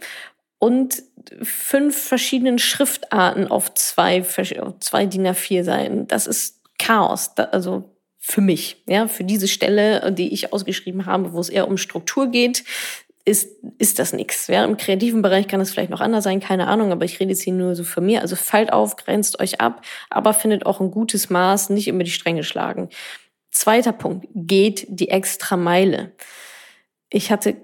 [0.59, 1.03] und
[1.41, 6.07] fünf verschiedenen Schriftarten auf zwei, auf zwei DIN A4 Seiten.
[6.07, 7.35] Das ist Chaos.
[7.37, 7.89] also
[8.19, 12.27] für mich, ja, für diese Stelle, die ich ausgeschrieben habe, wo es eher um Struktur
[12.27, 12.63] geht,
[13.23, 14.47] ist, ist das nichts.
[14.47, 17.31] Ja, Im kreativen Bereich kann es vielleicht noch anders sein, keine Ahnung, aber ich rede
[17.31, 18.21] jetzt hier nur so für mir.
[18.21, 22.11] Also fallt auf, grenzt euch ab, aber findet auch ein gutes Maß, nicht über die
[22.11, 22.89] Stränge schlagen.
[23.51, 26.11] Zweiter Punkt, geht die extra Meile.
[27.09, 27.55] Ich hatte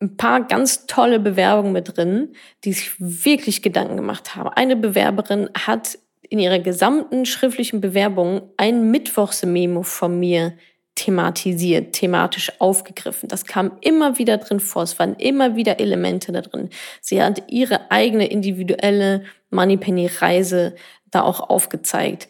[0.00, 4.50] ein paar ganz tolle Bewerbungen mit drin, die sich wirklich Gedanken gemacht haben.
[4.50, 10.54] Eine Bewerberin hat in ihrer gesamten schriftlichen Bewerbung ein Mittwochsmemo von mir
[10.96, 13.28] thematisiert, thematisch aufgegriffen.
[13.28, 14.82] Das kam immer wieder drin vor.
[14.82, 16.70] Es waren immer wieder Elemente da drin.
[17.00, 20.74] Sie hat ihre eigene individuelle Moneypenny-Reise
[21.10, 22.28] da auch aufgezeigt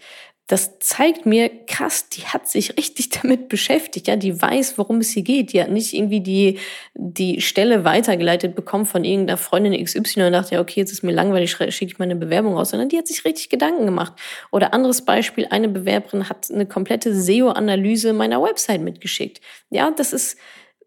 [0.49, 5.11] das zeigt mir, krass, die hat sich richtig damit beschäftigt, ja, die weiß, worum es
[5.11, 5.53] hier geht.
[5.53, 6.59] Die hat nicht irgendwie die,
[6.95, 11.13] die Stelle weitergeleitet bekommen von irgendeiner Freundin XY und dachte, ja, okay, jetzt ist mir
[11.13, 14.13] langweilig, schicke ich meine Bewerbung aus, sondern die hat sich richtig Gedanken gemacht.
[14.53, 19.41] Oder anderes Beispiel, eine Bewerberin hat eine komplette SEO-Analyse meiner Website mitgeschickt.
[19.71, 20.37] Ja, das ist,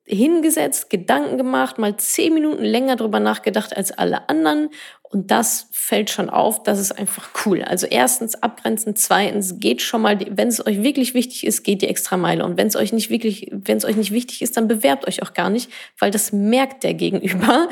[0.09, 4.69] hingesetzt, Gedanken gemacht, mal zehn Minuten länger drüber nachgedacht als alle anderen.
[5.03, 7.63] Und das fällt schon auf, das ist einfach cool.
[7.63, 11.87] Also erstens abgrenzen, zweitens geht schon mal, wenn es euch wirklich wichtig ist, geht die
[11.87, 12.43] extra Meile.
[12.43, 15.21] Und wenn es euch nicht wirklich, wenn es euch nicht wichtig ist, dann bewerbt euch
[15.21, 17.69] auch gar nicht, weil das merkt der Gegenüber,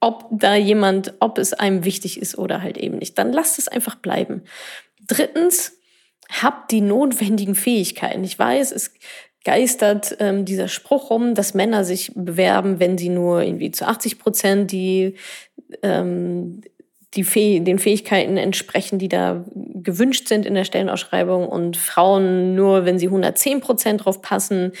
[0.00, 3.18] ob da jemand, ob es einem wichtig ist oder halt eben nicht.
[3.18, 4.42] Dann lasst es einfach bleiben.
[5.06, 5.78] Drittens,
[6.30, 8.24] habt die notwendigen Fähigkeiten.
[8.24, 8.94] Ich weiß, es
[9.44, 14.18] geistert ähm, dieser Spruch rum, dass Männer sich bewerben, wenn sie nur irgendwie zu 80
[14.18, 15.14] Prozent die,
[15.82, 16.62] ähm,
[17.14, 22.86] die Fäh den Fähigkeiten entsprechen, die da gewünscht sind in der Stellenausschreibung und Frauen nur,
[22.86, 24.72] wenn sie 110 Prozent drauf passen.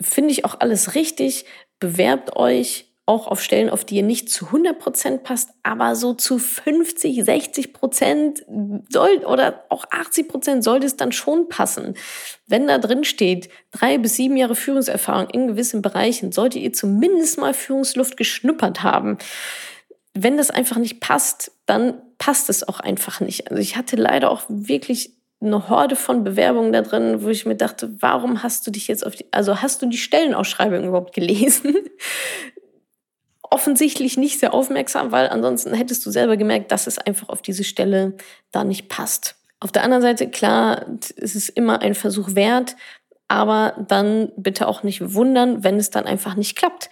[0.00, 1.46] Finde ich auch alles richtig.
[1.78, 6.12] Bewerbt euch auch auf Stellen, auf die ihr nicht zu 100 Prozent passt, aber so
[6.12, 8.44] zu 50, 60 Prozent
[8.88, 11.94] soll oder auch 80 Prozent sollte es dann schon passen.
[12.48, 17.38] Wenn da drin steht, drei bis sieben Jahre Führungserfahrung in gewissen Bereichen, solltet ihr zumindest
[17.38, 19.18] mal Führungsluft geschnuppert haben.
[20.12, 23.50] Wenn das einfach nicht passt, dann passt es auch einfach nicht.
[23.50, 27.56] Also ich hatte leider auch wirklich eine Horde von Bewerbungen da drin, wo ich mir
[27.56, 31.76] dachte, warum hast du dich jetzt auf die, also hast du die Stellenausschreibung überhaupt gelesen?
[33.50, 37.64] Offensichtlich nicht sehr aufmerksam, weil ansonsten hättest du selber gemerkt, dass es einfach auf diese
[37.64, 38.14] Stelle
[38.52, 39.36] da nicht passt.
[39.60, 42.76] Auf der anderen Seite, klar, es ist immer ein Versuch wert,
[43.28, 46.90] aber dann bitte auch nicht wundern, wenn es dann einfach nicht klappt.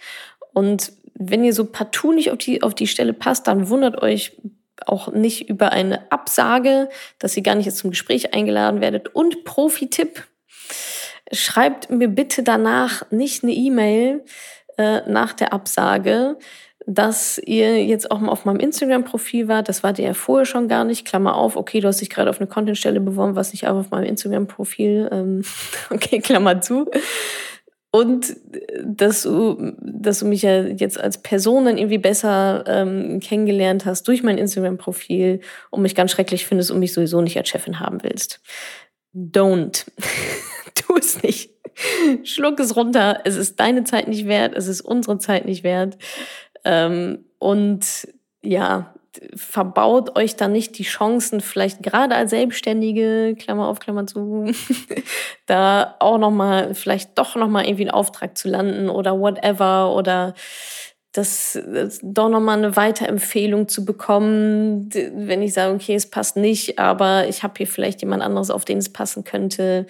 [0.53, 4.37] Und wenn ihr so partout nicht auf die, auf die Stelle passt, dann wundert euch
[4.85, 6.89] auch nicht über eine Absage,
[7.19, 9.15] dass ihr gar nicht jetzt zum Gespräch eingeladen werdet.
[9.15, 10.25] Und Profi-Tipp,
[11.31, 14.23] schreibt mir bitte danach nicht eine E-Mail,
[14.77, 16.37] äh, nach der Absage,
[16.87, 19.69] dass ihr jetzt auch mal auf meinem Instagram-Profil wart.
[19.69, 21.05] Das wart ihr ja vorher schon gar nicht.
[21.05, 23.91] Klammer auf, okay, du hast dich gerade auf eine Contentstelle beworben, was nicht aber auf
[23.91, 25.09] meinem Instagram-Profil.
[25.11, 25.43] Ähm,
[25.89, 26.89] okay, Klammer zu.
[27.91, 28.35] Und
[28.83, 34.03] dass du, dass du mich ja jetzt als Person dann irgendwie besser ähm, kennengelernt hast
[34.09, 35.39] durch mein Instagram-Profil
[35.71, 38.41] und mich ganz schrecklich findest und mich sowieso nicht als Chefin haben willst.
[39.15, 39.85] Don't.
[40.75, 41.54] tu es nicht.
[42.23, 43.21] Schluck es runter.
[43.23, 44.55] Es ist deine Zeit nicht wert.
[44.55, 45.97] Es ist unsere Zeit nicht wert.
[46.63, 48.07] Ähm, und
[48.41, 48.93] ja,
[49.33, 54.51] verbaut euch da nicht die Chancen, vielleicht gerade als Selbstständige, Klammer auf, Klammer zu,
[55.45, 60.33] da auch nochmal, vielleicht doch nochmal irgendwie einen Auftrag zu landen oder whatever oder
[61.13, 66.77] das, das doch nochmal eine Weiterempfehlung zu bekommen, wenn ich sage, okay, es passt nicht,
[66.77, 69.85] aber ich habe hier vielleicht jemand anderes, auf den es passen könnte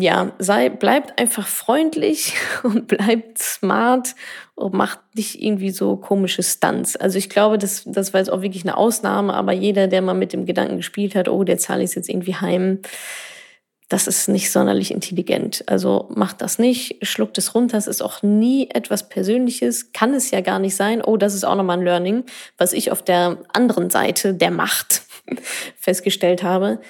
[0.00, 4.14] ja, sei, bleibt einfach freundlich und bleibt smart
[4.54, 6.94] und macht nicht irgendwie so komische Stunts.
[6.94, 10.14] Also ich glaube, das, das war jetzt auch wirklich eine Ausnahme, aber jeder, der mal
[10.14, 12.78] mit dem Gedanken gespielt hat, oh, der zahle ich jetzt irgendwie heim,
[13.88, 15.64] das ist nicht sonderlich intelligent.
[15.66, 17.76] Also macht das nicht, schluckt es runter.
[17.76, 21.02] Es ist auch nie etwas Persönliches, kann es ja gar nicht sein.
[21.02, 22.24] Oh, das ist auch nochmal ein Learning,
[22.56, 25.02] was ich auf der anderen Seite der Macht
[25.76, 26.80] festgestellt habe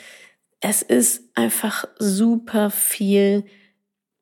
[0.61, 3.45] es ist einfach super viel.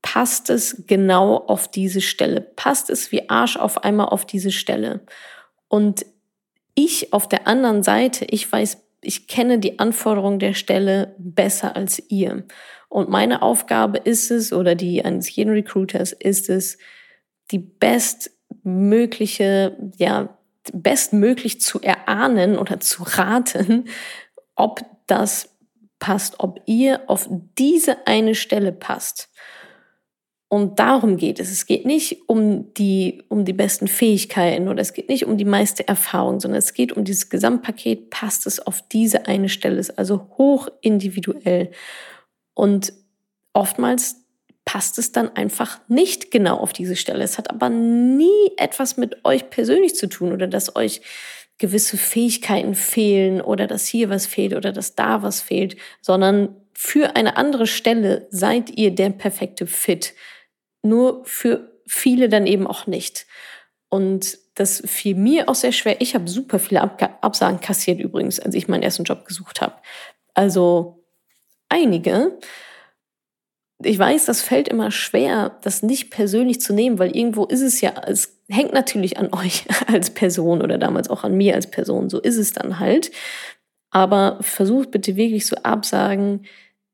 [0.02, 2.40] Passt es genau auf diese Stelle?
[2.40, 5.00] Passt es wie Arsch auf einmal auf diese Stelle?
[5.68, 6.06] Und
[6.74, 12.02] ich auf der anderen Seite, ich weiß, ich kenne die Anforderungen der Stelle besser als
[12.08, 12.44] ihr.
[12.88, 16.78] Und meine Aufgabe ist es, oder die eines jeden Recruiters ist es,
[17.50, 20.36] die bestmögliche, ja,
[20.72, 23.88] bestmöglich zu erahnen oder zu raten,
[24.54, 25.55] ob das
[25.98, 27.28] passt, ob ihr auf
[27.58, 29.30] diese eine Stelle passt.
[30.48, 31.50] Und darum geht es.
[31.50, 35.44] Es geht nicht um die, um die besten Fähigkeiten oder es geht nicht um die
[35.44, 38.10] meiste Erfahrung, sondern es geht um dieses Gesamtpaket.
[38.10, 39.78] Passt es auf diese eine Stelle?
[39.78, 41.72] Ist also hoch individuell.
[42.54, 42.92] Und
[43.54, 44.16] oftmals
[44.64, 47.24] passt es dann einfach nicht genau auf diese Stelle.
[47.24, 51.00] Es hat aber nie etwas mit euch persönlich zu tun oder dass euch
[51.58, 57.16] gewisse Fähigkeiten fehlen oder dass hier was fehlt oder dass da was fehlt, sondern für
[57.16, 60.14] eine andere Stelle seid ihr der perfekte Fit.
[60.82, 63.26] Nur für viele dann eben auch nicht.
[63.88, 66.00] Und das fiel mir auch sehr schwer.
[66.00, 69.76] Ich habe super viele Ab Absagen kassiert übrigens, als ich meinen ersten Job gesucht habe.
[70.34, 71.04] Also
[71.68, 72.38] einige.
[73.82, 77.80] Ich weiß, das fällt immer schwer, das nicht persönlich zu nehmen, weil irgendwo ist es
[77.80, 82.10] ja, es hängt natürlich an euch als Person oder damals auch an mir als Person.
[82.10, 83.10] So ist es dann halt.
[83.90, 86.46] Aber versucht bitte wirklich so Absagen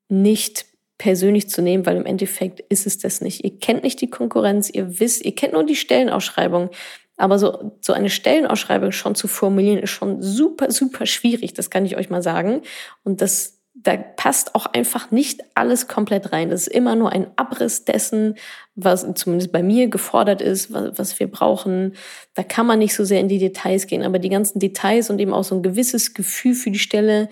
[0.09, 0.67] nicht
[0.99, 3.43] persönlich zu nehmen, weil im Endeffekt ist es das nicht.
[3.43, 6.71] Ihr kennt nicht die Konkurrenz, ihr wisst, ihr kennt nur die Stellenausschreibung.
[7.17, 11.55] Aber so, so eine Stellenausschreibung schon zu formulieren, ist schon super, super schwierig.
[11.55, 12.62] Das kann ich euch mal sagen.
[13.05, 16.51] Und das, da passt auch einfach nicht alles komplett rein.
[16.51, 18.37] Das ist immer nur ein Abriss dessen,
[18.75, 21.95] was zumindest bei mir gefordert ist, was, was wir brauchen.
[22.35, 24.03] Da kann man nicht so sehr in die Details gehen.
[24.03, 27.29] Aber die ganzen Details und eben auch so ein gewisses Gefühl für die Stelle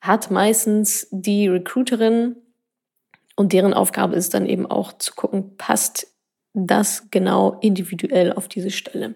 [0.00, 2.36] hat meistens die Recruiterin
[3.36, 6.08] und deren Aufgabe ist dann eben auch zu gucken, passt
[6.52, 9.14] das genau individuell auf diese Stelle.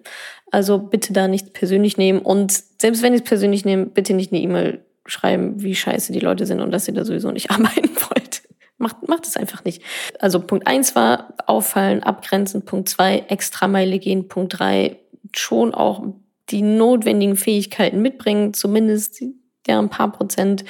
[0.50, 4.32] Also bitte da nicht persönlich nehmen und selbst wenn ihr es persönlich nehmt, bitte nicht
[4.32, 7.90] eine E-Mail schreiben, wie scheiße die Leute sind und dass ihr da sowieso nicht arbeiten
[8.08, 8.42] wollt.
[8.78, 9.82] Macht, macht es einfach nicht.
[10.20, 12.64] Also Punkt eins war auffallen, abgrenzen.
[12.64, 14.28] Punkt zwei Extrameile gehen.
[14.28, 14.98] Punkt drei
[15.34, 16.04] schon auch
[16.50, 19.22] die notwendigen Fähigkeiten mitbringen, zumindest
[19.66, 20.64] ja ein paar Prozent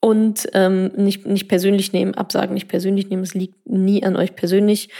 [0.00, 3.22] und ähm, nicht, nicht persönlich nehmen, absagen, nicht persönlich nehmen.
[3.22, 4.90] Es liegt nie an euch persönlich.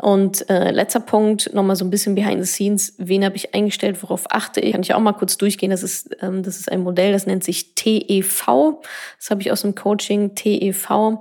[0.00, 2.94] Und äh, letzter Punkt, nochmal so ein bisschen behind the scenes.
[2.98, 4.02] Wen habe ich eingestellt?
[4.02, 4.72] Worauf achte ich?
[4.72, 5.70] Kann ich auch mal kurz durchgehen.
[5.70, 8.78] Das ist, ähm, das ist ein Modell, das nennt sich TEV.
[9.18, 11.18] Das habe ich aus dem Coaching TEV.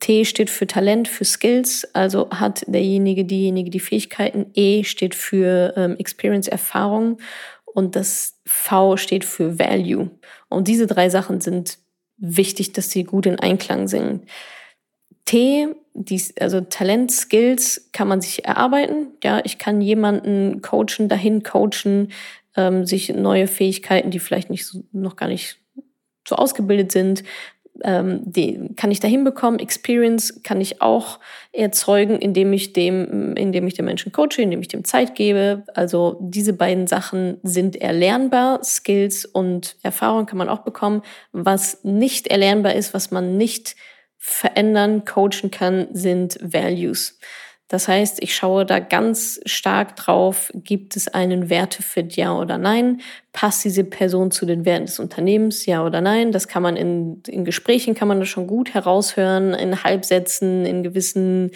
[0.00, 4.46] T steht für Talent, für Skills, also hat derjenige, diejenige die Fähigkeiten.
[4.54, 7.18] E steht für ähm, Experience, Erfahrung
[7.64, 10.10] und das V steht für Value.
[10.48, 11.78] Und diese drei Sachen sind
[12.16, 14.26] wichtig, dass sie gut in Einklang sind.
[15.24, 19.08] T, dies, also Talent, Skills kann man sich erarbeiten.
[19.22, 22.12] Ja, ich kann jemanden coachen, dahin coachen,
[22.56, 25.58] ähm, sich neue Fähigkeiten, die vielleicht nicht so, noch gar nicht
[26.26, 27.24] so ausgebildet sind,
[27.84, 29.58] ähm, die kann ich da hinbekommen.
[29.58, 31.18] Experience kann ich auch
[31.52, 35.64] erzeugen, indem ich dem, indem ich den Menschen coache, indem ich dem Zeit gebe.
[35.74, 38.62] Also diese beiden Sachen sind erlernbar.
[38.62, 41.02] Skills und Erfahrung kann man auch bekommen.
[41.32, 43.74] Was nicht erlernbar ist, was man nicht
[44.24, 47.18] verändern, coachen kann, sind Values.
[47.66, 53.00] Das heißt, ich schaue da ganz stark drauf, gibt es einen Wertefit, ja oder nein?
[53.32, 56.30] Passt diese Person zu den Werten des Unternehmens, ja oder nein?
[56.30, 60.84] Das kann man in, in Gesprächen, kann man das schon gut heraushören, in Halbsätzen, in
[60.84, 61.50] gewissen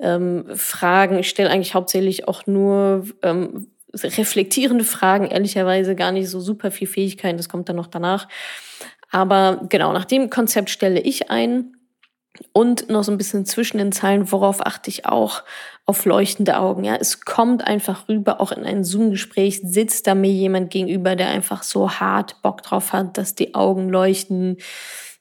[0.00, 1.18] ähm, Fragen.
[1.18, 6.88] Ich stelle eigentlich hauptsächlich auch nur ähm, reflektierende Fragen, ehrlicherweise gar nicht so super viel
[6.88, 8.26] Fähigkeiten, das kommt dann noch danach.
[9.12, 11.76] Aber genau, nach dem Konzept stelle ich ein
[12.52, 15.42] und noch so ein bisschen zwischen den Zeilen, worauf achte ich auch?
[15.86, 16.84] Auf leuchtende Augen.
[16.84, 21.28] Ja, es kommt einfach rüber, auch in ein Zoom-Gespräch sitzt da mir jemand gegenüber, der
[21.28, 24.58] einfach so hart Bock drauf hat, dass die Augen leuchten.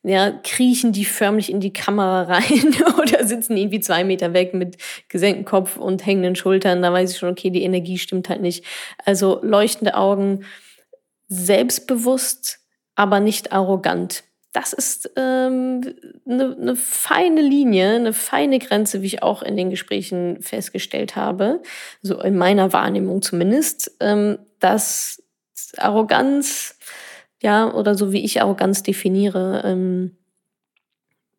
[0.04, 4.78] Ja, kriechen die förmlich in die Kamera rein oder sitzen irgendwie zwei Meter weg mit
[5.10, 6.82] gesenktem Kopf und hängenden Schultern.
[6.82, 8.64] Da weiß ich schon, okay, die Energie stimmt halt nicht.
[9.06, 10.46] Also leuchtende Augen,
[11.28, 12.60] selbstbewusst,
[12.96, 15.82] aber nicht arrogant das ist ähm,
[16.26, 21.62] eine, eine feine Linie, eine feine Grenze, wie ich auch in den Gesprächen festgestellt habe,
[22.02, 25.22] so in meiner Wahrnehmung zumindest, ähm, dass
[25.78, 26.78] Arroganz,
[27.42, 30.18] ja, oder so wie ich Arroganz definiere, ähm,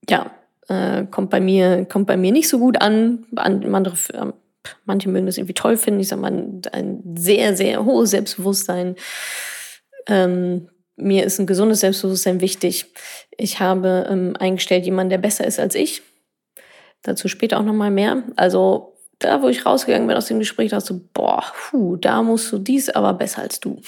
[0.08, 0.30] ja,
[0.68, 3.26] äh, kommt bei mir, kommt bei mir nicht so gut an.
[3.34, 4.32] Andere, äh,
[4.84, 6.00] manche mögen das irgendwie toll finden.
[6.00, 6.32] Ich sag mal,
[6.72, 8.94] ein sehr, sehr hohes Selbstbewusstsein.
[10.06, 10.69] Ähm,
[11.00, 12.86] mir ist ein gesundes Selbstbewusstsein wichtig.
[13.36, 16.02] Ich habe ähm, eingestellt jemanden, der besser ist als ich.
[17.02, 18.22] Dazu später auch nochmal mehr.
[18.36, 22.22] Also da, wo ich rausgegangen bin aus dem Gespräch, dachte ich so, boah, puh, da
[22.22, 23.80] musst du dies aber besser als du.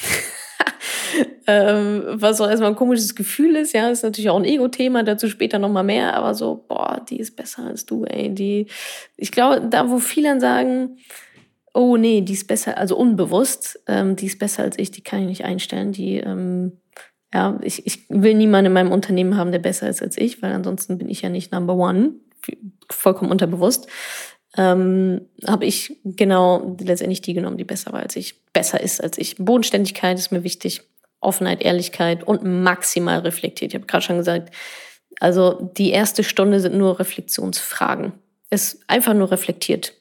[1.46, 5.28] ähm, was auch erstmal ein komisches Gefühl ist, ja, ist natürlich auch ein Ego-Thema, dazu
[5.28, 8.66] später nochmal mehr, aber so, boah, die ist besser als du, ey, die,
[9.16, 10.98] ich glaube, da wo viele dann sagen,
[11.74, 15.20] oh nee, die ist besser, also unbewusst, ähm, die ist besser als ich, die kann
[15.22, 16.82] ich nicht einstellen, die, ähm,
[17.33, 20.53] ja, ich, ich will niemanden in meinem Unternehmen haben, der besser ist als ich, weil
[20.53, 22.14] ansonsten bin ich ja nicht Number One,
[22.91, 23.87] vollkommen unterbewusst.
[24.57, 29.16] Ähm, habe ich genau letztendlich die genommen, die besser war als ich, besser ist als
[29.16, 29.37] ich.
[29.39, 30.83] Bodenständigkeit ist mir wichtig,
[31.20, 33.70] Offenheit, Ehrlichkeit und maximal reflektiert.
[33.70, 34.55] Ich habe gerade schon gesagt,
[35.20, 38.12] also die erste Stunde sind nur Reflexionsfragen.
[38.51, 39.95] Es ist einfach nur reflektiert.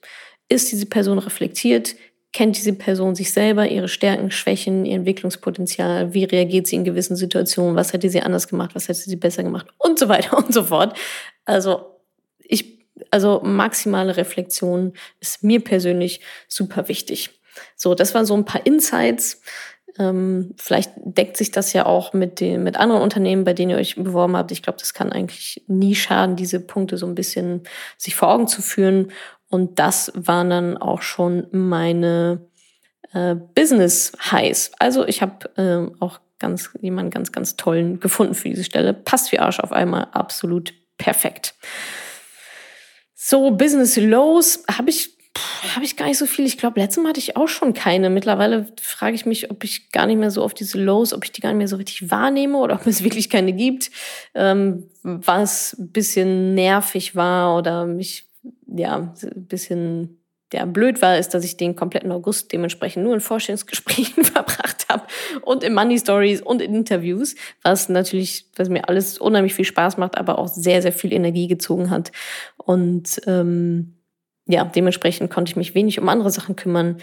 [0.50, 1.96] Ist diese Person reflektiert?
[2.34, 7.16] Kennt diese Person sich selber, ihre Stärken, Schwächen, ihr Entwicklungspotenzial, wie reagiert sie in gewissen
[7.16, 10.54] Situationen, was hätte sie anders gemacht, was hätte sie besser gemacht und so weiter und
[10.54, 10.98] so fort.
[11.46, 12.00] Also
[12.40, 17.42] ich, also maximale Reflexion ist mir persönlich super wichtig.
[17.76, 19.42] So, das waren so ein paar Insights.
[20.00, 23.78] Ähm, vielleicht deckt sich das ja auch mit den, mit anderen Unternehmen, bei denen ihr
[23.78, 24.54] euch beworben habt.
[24.54, 27.64] Ich glaube, das kann eigentlich nie schaden, diese Punkte so ein bisschen
[27.98, 29.12] sich vor Augen zu führen
[29.52, 32.47] und das waren dann auch schon meine
[33.14, 34.72] äh, Business Highs.
[34.80, 38.93] Also ich habe äh, auch ganz jemanden ganz, ganz tollen gefunden für diese Stelle.
[38.93, 41.54] Passt wie Arsch auf einmal, absolut perfekt.
[43.14, 45.18] So, Business Lows habe ich
[45.74, 46.45] habe ich gar nicht so viel.
[46.45, 48.10] Ich glaube, letztes Mal hatte ich auch schon keine.
[48.10, 51.32] Mittlerweile frage ich mich, ob ich gar nicht mehr so auf diese Lows, ob ich
[51.32, 53.91] die gar nicht mehr so richtig wahrnehme oder ob es wirklich keine gibt.
[54.34, 58.31] Ähm, was ein bisschen nervig war oder mich
[58.76, 60.22] ja, ein bisschen
[60.53, 65.03] ja, blöd war, ist, dass ich den kompletten August dementsprechend nur in Vorstellungsgesprächen verbracht habe
[65.41, 69.97] und in Money Stories und in Interviews, was natürlich, was mir alles unheimlich viel Spaß
[69.97, 72.11] macht, aber auch sehr, sehr viel Energie gezogen hat.
[72.57, 73.95] Und ähm,
[74.47, 76.97] ja, dementsprechend konnte ich mich wenig um andere Sachen kümmern.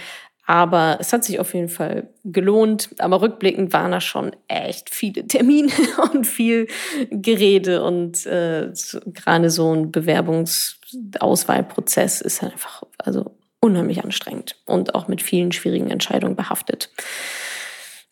[0.48, 2.88] Aber es hat sich auf jeden Fall gelohnt.
[2.96, 5.70] Aber rückblickend waren da schon echt viele Termine
[6.14, 6.68] und viel
[7.10, 7.84] Gerede.
[7.84, 8.72] Und äh,
[9.08, 15.90] gerade so ein Bewerbungsauswahlprozess ist halt einfach also unheimlich anstrengend und auch mit vielen schwierigen
[15.90, 16.88] Entscheidungen behaftet.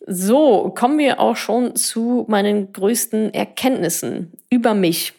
[0.05, 5.13] So, kommen wir auch schon zu meinen größten Erkenntnissen über mich.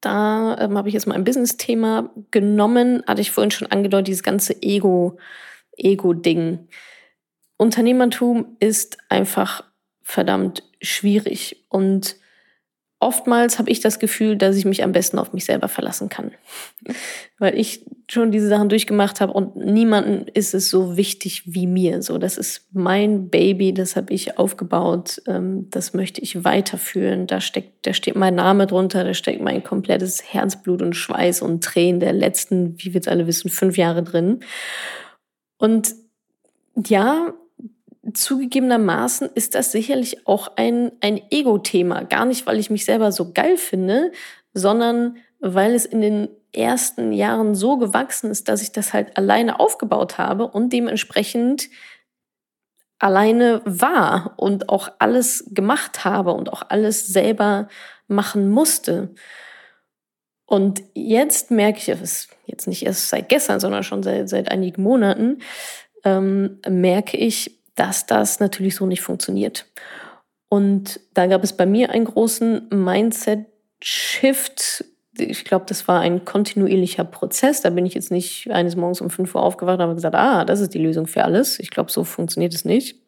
[0.00, 4.24] Da ähm, habe ich jetzt mal ein Business-Thema genommen, hatte ich vorhin schon angedeutet, dieses
[4.24, 5.16] ganze Ego-
[5.76, 6.68] Ego-Ding.
[7.56, 9.64] Unternehmertum ist einfach
[10.02, 12.16] verdammt schwierig und
[12.98, 16.32] oftmals habe ich das Gefühl, dass ich mich am besten auf mich selber verlassen kann,
[17.38, 22.02] weil ich schon diese Sachen durchgemacht habe und niemanden ist es so wichtig wie mir.
[22.02, 27.26] So, das ist mein Baby, das habe ich aufgebaut, ähm, das möchte ich weiterführen.
[27.26, 31.64] Da steckt, da steht mein Name drunter, da steckt mein komplettes Herzblut und Schweiß und
[31.64, 34.40] Tränen der letzten, wie wir jetzt alle wissen, fünf Jahre drin.
[35.58, 35.94] Und
[36.86, 37.32] ja,
[38.12, 42.04] zugegebenermaßen ist das sicherlich auch ein, ein Ego-Thema.
[42.04, 44.12] Gar nicht, weil ich mich selber so geil finde,
[44.52, 49.60] sondern weil es in den ersten Jahren so gewachsen ist, dass ich das halt alleine
[49.60, 51.68] aufgebaut habe und dementsprechend
[52.98, 57.68] alleine war und auch alles gemacht habe und auch alles selber
[58.08, 59.14] machen musste.
[60.46, 64.82] Und jetzt merke ich, es jetzt nicht erst seit gestern, sondern schon seit, seit einigen
[64.82, 65.38] Monaten,
[66.04, 69.66] ähm, merke ich, dass das natürlich so nicht funktioniert.
[70.48, 74.84] Und da gab es bei mir einen großen Mindset-Shift.
[75.18, 77.62] Ich glaube, das war ein kontinuierlicher Prozess.
[77.62, 80.44] Da bin ich jetzt nicht eines Morgens um 5 Uhr aufgewacht und habe gesagt, ah,
[80.44, 81.58] das ist die Lösung für alles.
[81.58, 83.02] Ich glaube, so funktioniert es nicht.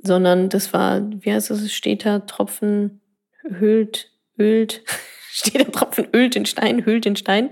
[0.00, 3.00] Sondern das war, wie heißt das, steht da, Tropfen
[3.42, 4.84] hüllt, ölt,
[5.38, 7.50] steht der Tropfen ölt den Stein, hüllt den Stein.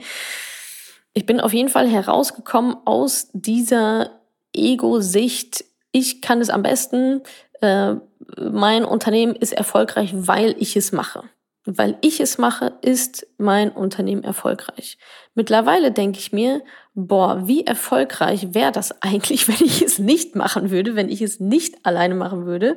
[1.15, 4.21] Ich bin auf jeden Fall herausgekommen aus dieser
[4.55, 5.65] Ego-Sicht.
[5.93, 7.23] Ich kann es am besten.
[7.61, 7.95] Äh,
[8.39, 11.25] mein Unternehmen ist erfolgreich, weil ich es mache.
[11.65, 14.99] Weil ich es mache, ist mein Unternehmen erfolgreich.
[15.35, 16.63] Mittlerweile denke ich mir,
[16.95, 21.41] boah, wie erfolgreich wäre das eigentlich, wenn ich es nicht machen würde, wenn ich es
[21.41, 22.77] nicht alleine machen würde,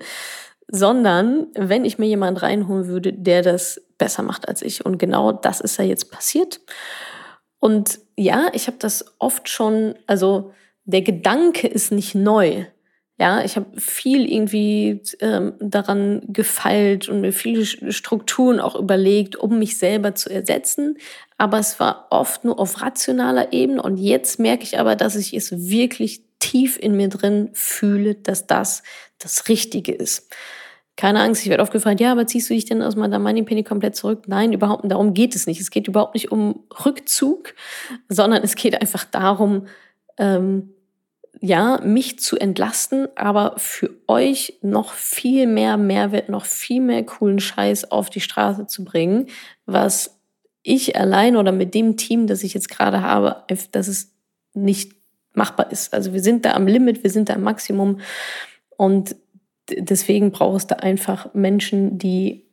[0.68, 4.84] sondern wenn ich mir jemand reinholen würde, der das besser macht als ich.
[4.84, 6.60] Und genau das ist ja jetzt passiert.
[7.60, 10.54] Und ja, ich habe das oft schon, also
[10.86, 12.66] der Gedanke ist nicht neu.
[13.20, 19.60] Ja, ich habe viel irgendwie ähm, daran gefeilt und mir viele Strukturen auch überlegt, um
[19.60, 20.97] mich selber zu ersetzen.
[21.38, 23.82] Aber es war oft nur auf rationaler Ebene.
[23.82, 28.47] Und jetzt merke ich aber, dass ich es wirklich tief in mir drin fühle, dass
[28.47, 28.84] das
[29.18, 30.34] das Richtige ist.
[31.00, 33.43] Keine Angst, ich werde oft gefragt, ja, aber ziehst du dich denn aus meiner Money
[33.43, 34.24] Penny komplett zurück?
[34.28, 34.84] Nein, überhaupt.
[34.91, 35.62] Darum geht es nicht.
[35.62, 37.54] Es geht überhaupt nicht um Rückzug,
[38.10, 39.68] sondern es geht einfach darum,
[40.18, 40.74] ähm,
[41.39, 47.39] ja, mich zu entlasten, aber für euch noch viel mehr Mehrwert, noch viel mehr coolen
[47.39, 49.28] Scheiß auf die Straße zu bringen,
[49.66, 50.20] was
[50.64, 54.12] ich allein oder mit dem Team, das ich jetzt gerade habe, dass es
[54.54, 54.91] nicht
[55.34, 55.93] machbar ist.
[55.93, 58.02] Also wir sind da am Limit, wir sind da am Maximum
[58.76, 59.16] und
[59.78, 62.45] deswegen braucht es da einfach Menschen, die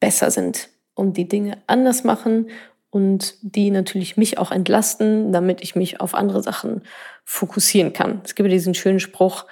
[0.00, 2.48] besser sind und die Dinge anders machen
[2.90, 6.82] und die natürlich mich auch entlasten, damit ich mich auf andere Sachen
[7.24, 8.20] fokussieren kann.
[8.24, 9.46] Es gibt ja diesen schönen Spruch,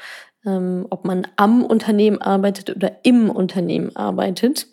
[0.46, 4.68] ähm, ob man am Unternehmen arbeitet oder im Unternehmen arbeitet.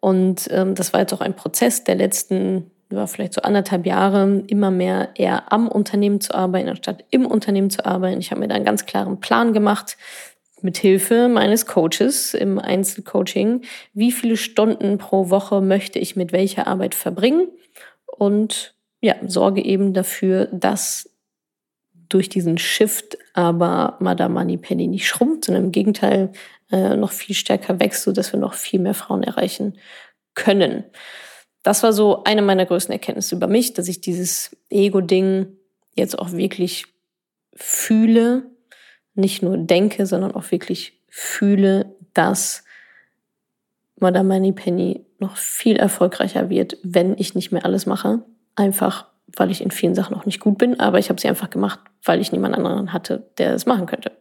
[0.00, 4.42] Und ähm, das war jetzt auch ein Prozess der letzten, ja, vielleicht so anderthalb Jahre,
[4.48, 8.20] immer mehr eher am Unternehmen zu arbeiten, anstatt im Unternehmen zu arbeiten.
[8.20, 9.96] Ich habe mir da einen ganz klaren Plan gemacht,
[10.64, 13.62] mit Hilfe meines Coaches im Einzelcoaching,
[13.92, 17.48] wie viele Stunden pro Woche möchte ich mit welcher Arbeit verbringen
[18.06, 21.10] und ja, sorge eben dafür, dass
[22.08, 26.32] durch diesen Shift aber Madame Money Penny nicht schrumpft, sondern im Gegenteil
[26.72, 29.78] äh, noch viel stärker wächst, sodass wir noch viel mehr Frauen erreichen
[30.34, 30.84] können.
[31.62, 35.58] Das war so eine meiner größten Erkenntnisse über mich, dass ich dieses Ego-Ding
[35.94, 36.86] jetzt auch wirklich
[37.54, 38.53] fühle,
[39.14, 42.64] nicht nur denke, sondern auch wirklich fühle, dass
[43.98, 48.22] Madame Money Penny noch viel erfolgreicher wird, wenn ich nicht mehr alles mache.
[48.56, 49.06] Einfach
[49.36, 51.80] weil ich in vielen Sachen auch nicht gut bin, aber ich habe sie einfach gemacht,
[52.04, 54.12] weil ich niemand anderen hatte, der es machen könnte.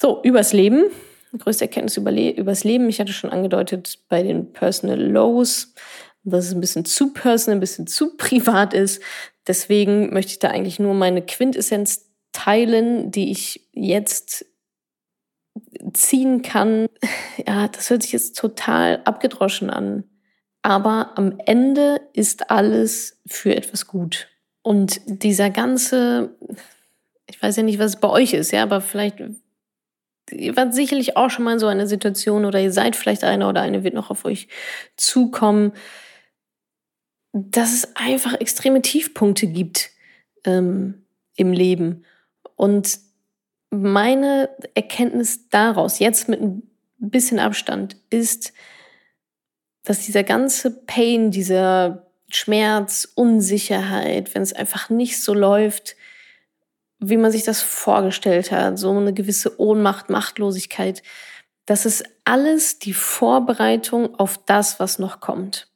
[0.00, 0.84] So, übers Leben.
[1.36, 2.88] Größte Erkenntnis übers Leben.
[2.88, 5.74] Ich hatte schon angedeutet bei den Personal Lows,
[6.24, 9.02] dass es ein bisschen zu personal, ein bisschen zu privat ist.
[9.46, 12.07] Deswegen möchte ich da eigentlich nur meine Quintessenz
[12.38, 14.46] teilen, die ich jetzt
[15.92, 16.88] ziehen kann.
[17.46, 20.02] Ja, das hört sich jetzt total abgedroschen an.
[20.62, 24.28] Aber am Ende ist alles für etwas gut.
[24.62, 26.36] Und dieser ganze,
[27.26, 29.22] ich weiß ja nicht, was es bei euch ist, ja, aber vielleicht,
[30.30, 33.48] ihr wart sicherlich auch schon mal in so einer Situation oder ihr seid vielleicht einer
[33.48, 34.48] oder eine wird noch auf euch
[34.96, 35.72] zukommen,
[37.32, 39.90] dass es einfach extreme Tiefpunkte gibt
[40.44, 42.04] ähm, im Leben.
[42.58, 42.98] Und
[43.70, 48.52] meine Erkenntnis daraus, jetzt mit ein bisschen Abstand, ist,
[49.84, 55.94] dass dieser ganze Pain, dieser Schmerz, Unsicherheit, wenn es einfach nicht so läuft,
[56.98, 61.04] wie man sich das vorgestellt hat, so eine gewisse Ohnmacht, Machtlosigkeit,
[61.64, 65.70] das ist alles die Vorbereitung auf das, was noch kommt.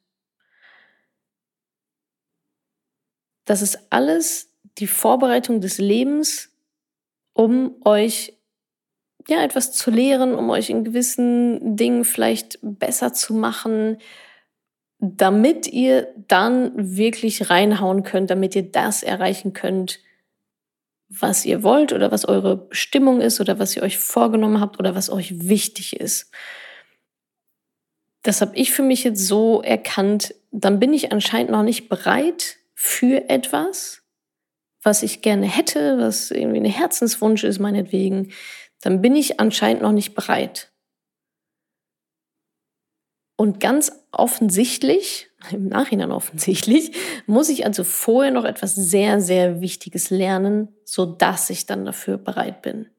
[3.45, 6.52] Das ist alles die Vorbereitung des Lebens,
[7.33, 8.37] um euch
[9.27, 13.97] ja, etwas zu lehren, um euch in gewissen Dingen vielleicht besser zu machen,
[14.99, 19.99] damit ihr dann wirklich reinhauen könnt, damit ihr das erreichen könnt,
[21.09, 24.95] was ihr wollt oder was eure Stimmung ist oder was ihr euch vorgenommen habt oder
[24.95, 26.31] was euch wichtig ist.
[28.23, 32.57] Das habe ich für mich jetzt so erkannt, dann bin ich anscheinend noch nicht bereit
[32.73, 34.02] für etwas,
[34.83, 38.31] was ich gerne hätte, was irgendwie ein Herzenswunsch ist, meinetwegen
[38.81, 40.73] dann bin ich anscheinend noch nicht bereit.
[43.37, 46.91] Und ganz offensichtlich, im Nachhinein offensichtlich,
[47.25, 52.17] muss ich also vorher noch etwas sehr, sehr Wichtiges lernen, so dass ich dann dafür
[52.17, 52.89] bereit bin.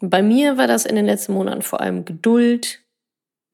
[0.00, 2.80] Bei mir war das in den letzten Monaten vor allem Geduld,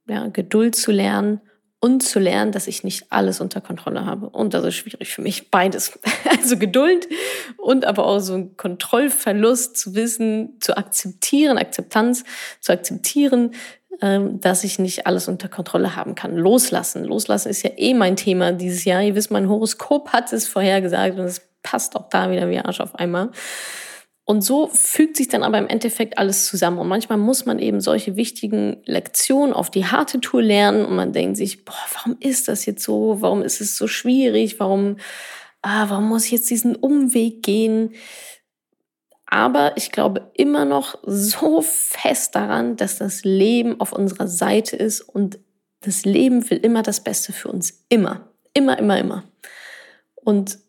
[0.08, 1.40] ja, Geduld zu lernen
[1.80, 4.28] und zu lernen, dass ich nicht alles unter Kontrolle habe.
[4.28, 5.98] Und das ist schwierig für mich, beides.
[6.30, 7.08] Also Geduld
[7.56, 12.24] und aber auch so ein Kontrollverlust zu wissen, zu akzeptieren, Akzeptanz
[12.60, 13.52] zu akzeptieren,
[14.00, 16.36] ähm, dass ich nicht alles unter Kontrolle haben kann.
[16.36, 17.04] Loslassen.
[17.04, 19.02] Loslassen ist ja eh mein Thema dieses Jahr.
[19.02, 22.80] Ihr wisst, mein Horoskop hat es vorhergesagt und es passt auch da wieder wie Arsch
[22.80, 23.30] auf einmal.
[24.30, 26.78] Und so fügt sich dann aber im Endeffekt alles zusammen.
[26.78, 31.12] Und manchmal muss man eben solche wichtigen Lektionen auf die harte Tour lernen und man
[31.12, 33.16] denkt sich, boah, warum ist das jetzt so?
[33.18, 34.60] Warum ist es so schwierig?
[34.60, 34.98] Warum,
[35.62, 37.96] ah, warum muss ich jetzt diesen Umweg gehen?
[39.26, 45.00] Aber ich glaube immer noch so fest daran, dass das Leben auf unserer Seite ist
[45.00, 45.40] und
[45.80, 47.84] das Leben will immer das Beste für uns.
[47.88, 48.28] Immer.
[48.54, 49.24] Immer, immer, immer.
[50.14, 50.60] Und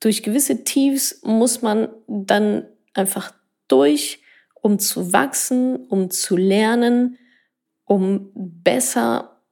[0.00, 3.32] durch gewisse Tiefs muss man dann einfach
[3.68, 4.22] durch,
[4.54, 7.18] um zu wachsen, um zu lernen,
[7.84, 9.42] um besser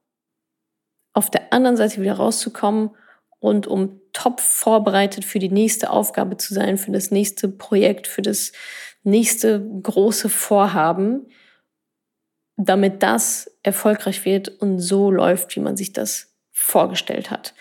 [1.12, 2.91] auf der anderen Seite wieder rauszukommen
[3.41, 8.22] und um top vorbereitet für die nächste Aufgabe zu sein, für das nächste Projekt, für
[8.22, 8.53] das
[9.03, 11.26] nächste große Vorhaben,
[12.57, 17.55] damit das erfolgreich wird und so läuft, wie man sich das vorgestellt hat.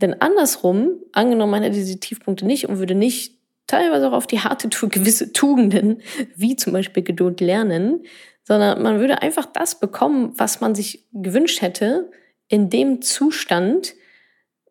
[0.00, 3.37] Denn andersrum, angenommen man hätte diese Tiefpunkte nicht und würde nicht
[3.68, 6.02] teilweise auch auf die harte Tour gewisse Tugenden,
[6.34, 8.02] wie zum Beispiel Geduld lernen,
[8.42, 12.10] sondern man würde einfach das bekommen, was man sich gewünscht hätte,
[12.48, 13.94] in dem Zustand,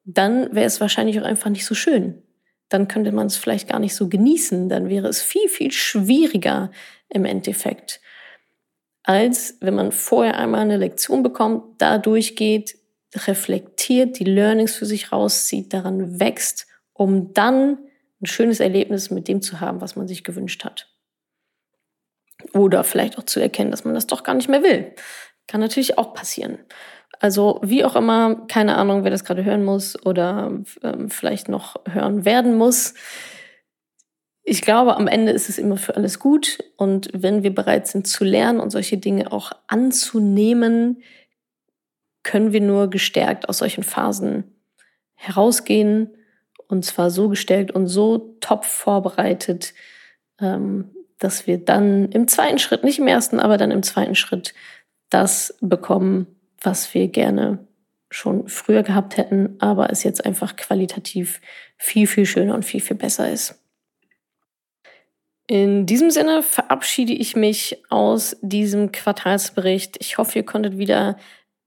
[0.04, 2.24] dann wäre es wahrscheinlich auch einfach nicht so schön.
[2.70, 4.68] Dann könnte man es vielleicht gar nicht so genießen.
[4.68, 6.72] Dann wäre es viel, viel schwieriger
[7.08, 8.02] im Endeffekt,
[9.04, 12.78] als wenn man vorher einmal eine Lektion bekommt, da durchgeht,
[13.16, 17.78] reflektiert, die Learnings für sich rauszieht, daran wächst, um dann
[18.22, 20.89] ein schönes Erlebnis mit dem zu haben, was man sich gewünscht hat.
[22.53, 24.93] Oder vielleicht auch zu erkennen, dass man das doch gar nicht mehr will.
[25.47, 26.59] Kann natürlich auch passieren.
[27.20, 31.76] Also wie auch immer, keine Ahnung, wer das gerade hören muss oder ähm, vielleicht noch
[31.88, 32.93] hören werden muss.
[34.43, 36.59] Ich glaube, am Ende ist es immer für alles gut.
[36.78, 41.01] Und wenn wir bereit sind zu lernen und solche Dinge auch anzunehmen,
[42.24, 44.55] können wir nur gestärkt aus solchen Phasen
[45.15, 46.16] herausgehen.
[46.68, 49.74] Und zwar so gestärkt und so top vorbereitet,
[50.39, 54.53] ähm, dass wir dann im zweiten Schritt, nicht im ersten, aber dann im zweiten Schritt
[55.09, 56.28] das bekommen,
[56.61, 57.59] was wir gerne
[58.09, 61.41] schon früher gehabt hätten, aber es jetzt einfach qualitativ
[61.78, 63.55] viel, viel schöner und viel, viel besser ist.
[65.47, 69.97] In diesem Sinne verabschiede ich mich aus diesem Quartalsbericht.
[70.01, 71.18] Ich hoffe, ihr konntet wieder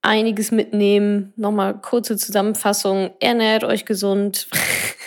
[0.02, 1.32] einiges mitnehmen.
[1.36, 3.10] Nochmal kurze Zusammenfassung.
[3.20, 4.48] Ernährt euch gesund.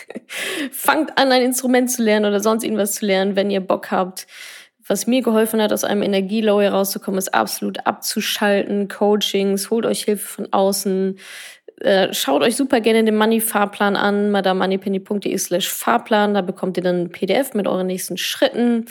[0.70, 4.26] Fangt an, ein Instrument zu lernen oder sonst irgendwas zu lernen, wenn ihr Bock habt.
[4.86, 10.26] Was mir geholfen hat, aus einem Energielow herauszukommen, ist absolut abzuschalten, Coachings, holt euch Hilfe
[10.26, 11.18] von außen,
[11.80, 17.04] äh, schaut euch super gerne den Money-Fahrplan an, madamoneypenny.de slash Fahrplan, da bekommt ihr dann
[17.04, 18.86] ein PDF mit euren nächsten Schritten.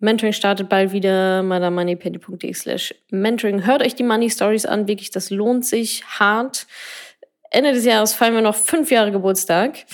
[0.00, 3.64] Mentoring startet bald wieder, madamoneypenny.de slash Mentoring.
[3.64, 6.66] Hört euch die Money Stories an, wirklich, das lohnt sich hart.
[7.50, 9.84] Ende des Jahres feiern wir noch fünf Jahre Geburtstag.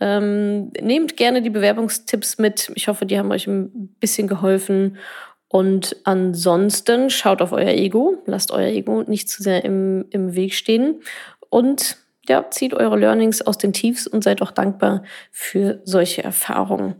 [0.00, 2.70] Ähm, nehmt gerne die Bewerbungstipps mit.
[2.74, 4.96] Ich hoffe, die haben euch ein bisschen geholfen.
[5.48, 10.54] Und ansonsten schaut auf euer Ego, lasst euer Ego nicht zu sehr im, im Weg
[10.54, 11.02] stehen
[11.48, 11.96] und
[12.28, 15.02] ja, zieht eure Learnings aus den Tiefs und seid auch dankbar
[15.32, 16.94] für solche Erfahrungen.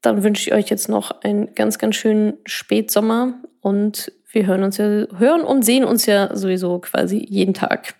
[0.00, 4.76] Dann wünsche ich euch jetzt noch einen ganz, ganz schönen Spätsommer und wir hören uns
[4.78, 7.99] ja, hören und sehen uns ja sowieso quasi jeden Tag.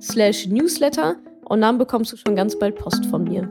[0.00, 3.48] slash newsletter und dann bekommst du schon ganz bald Post von mir.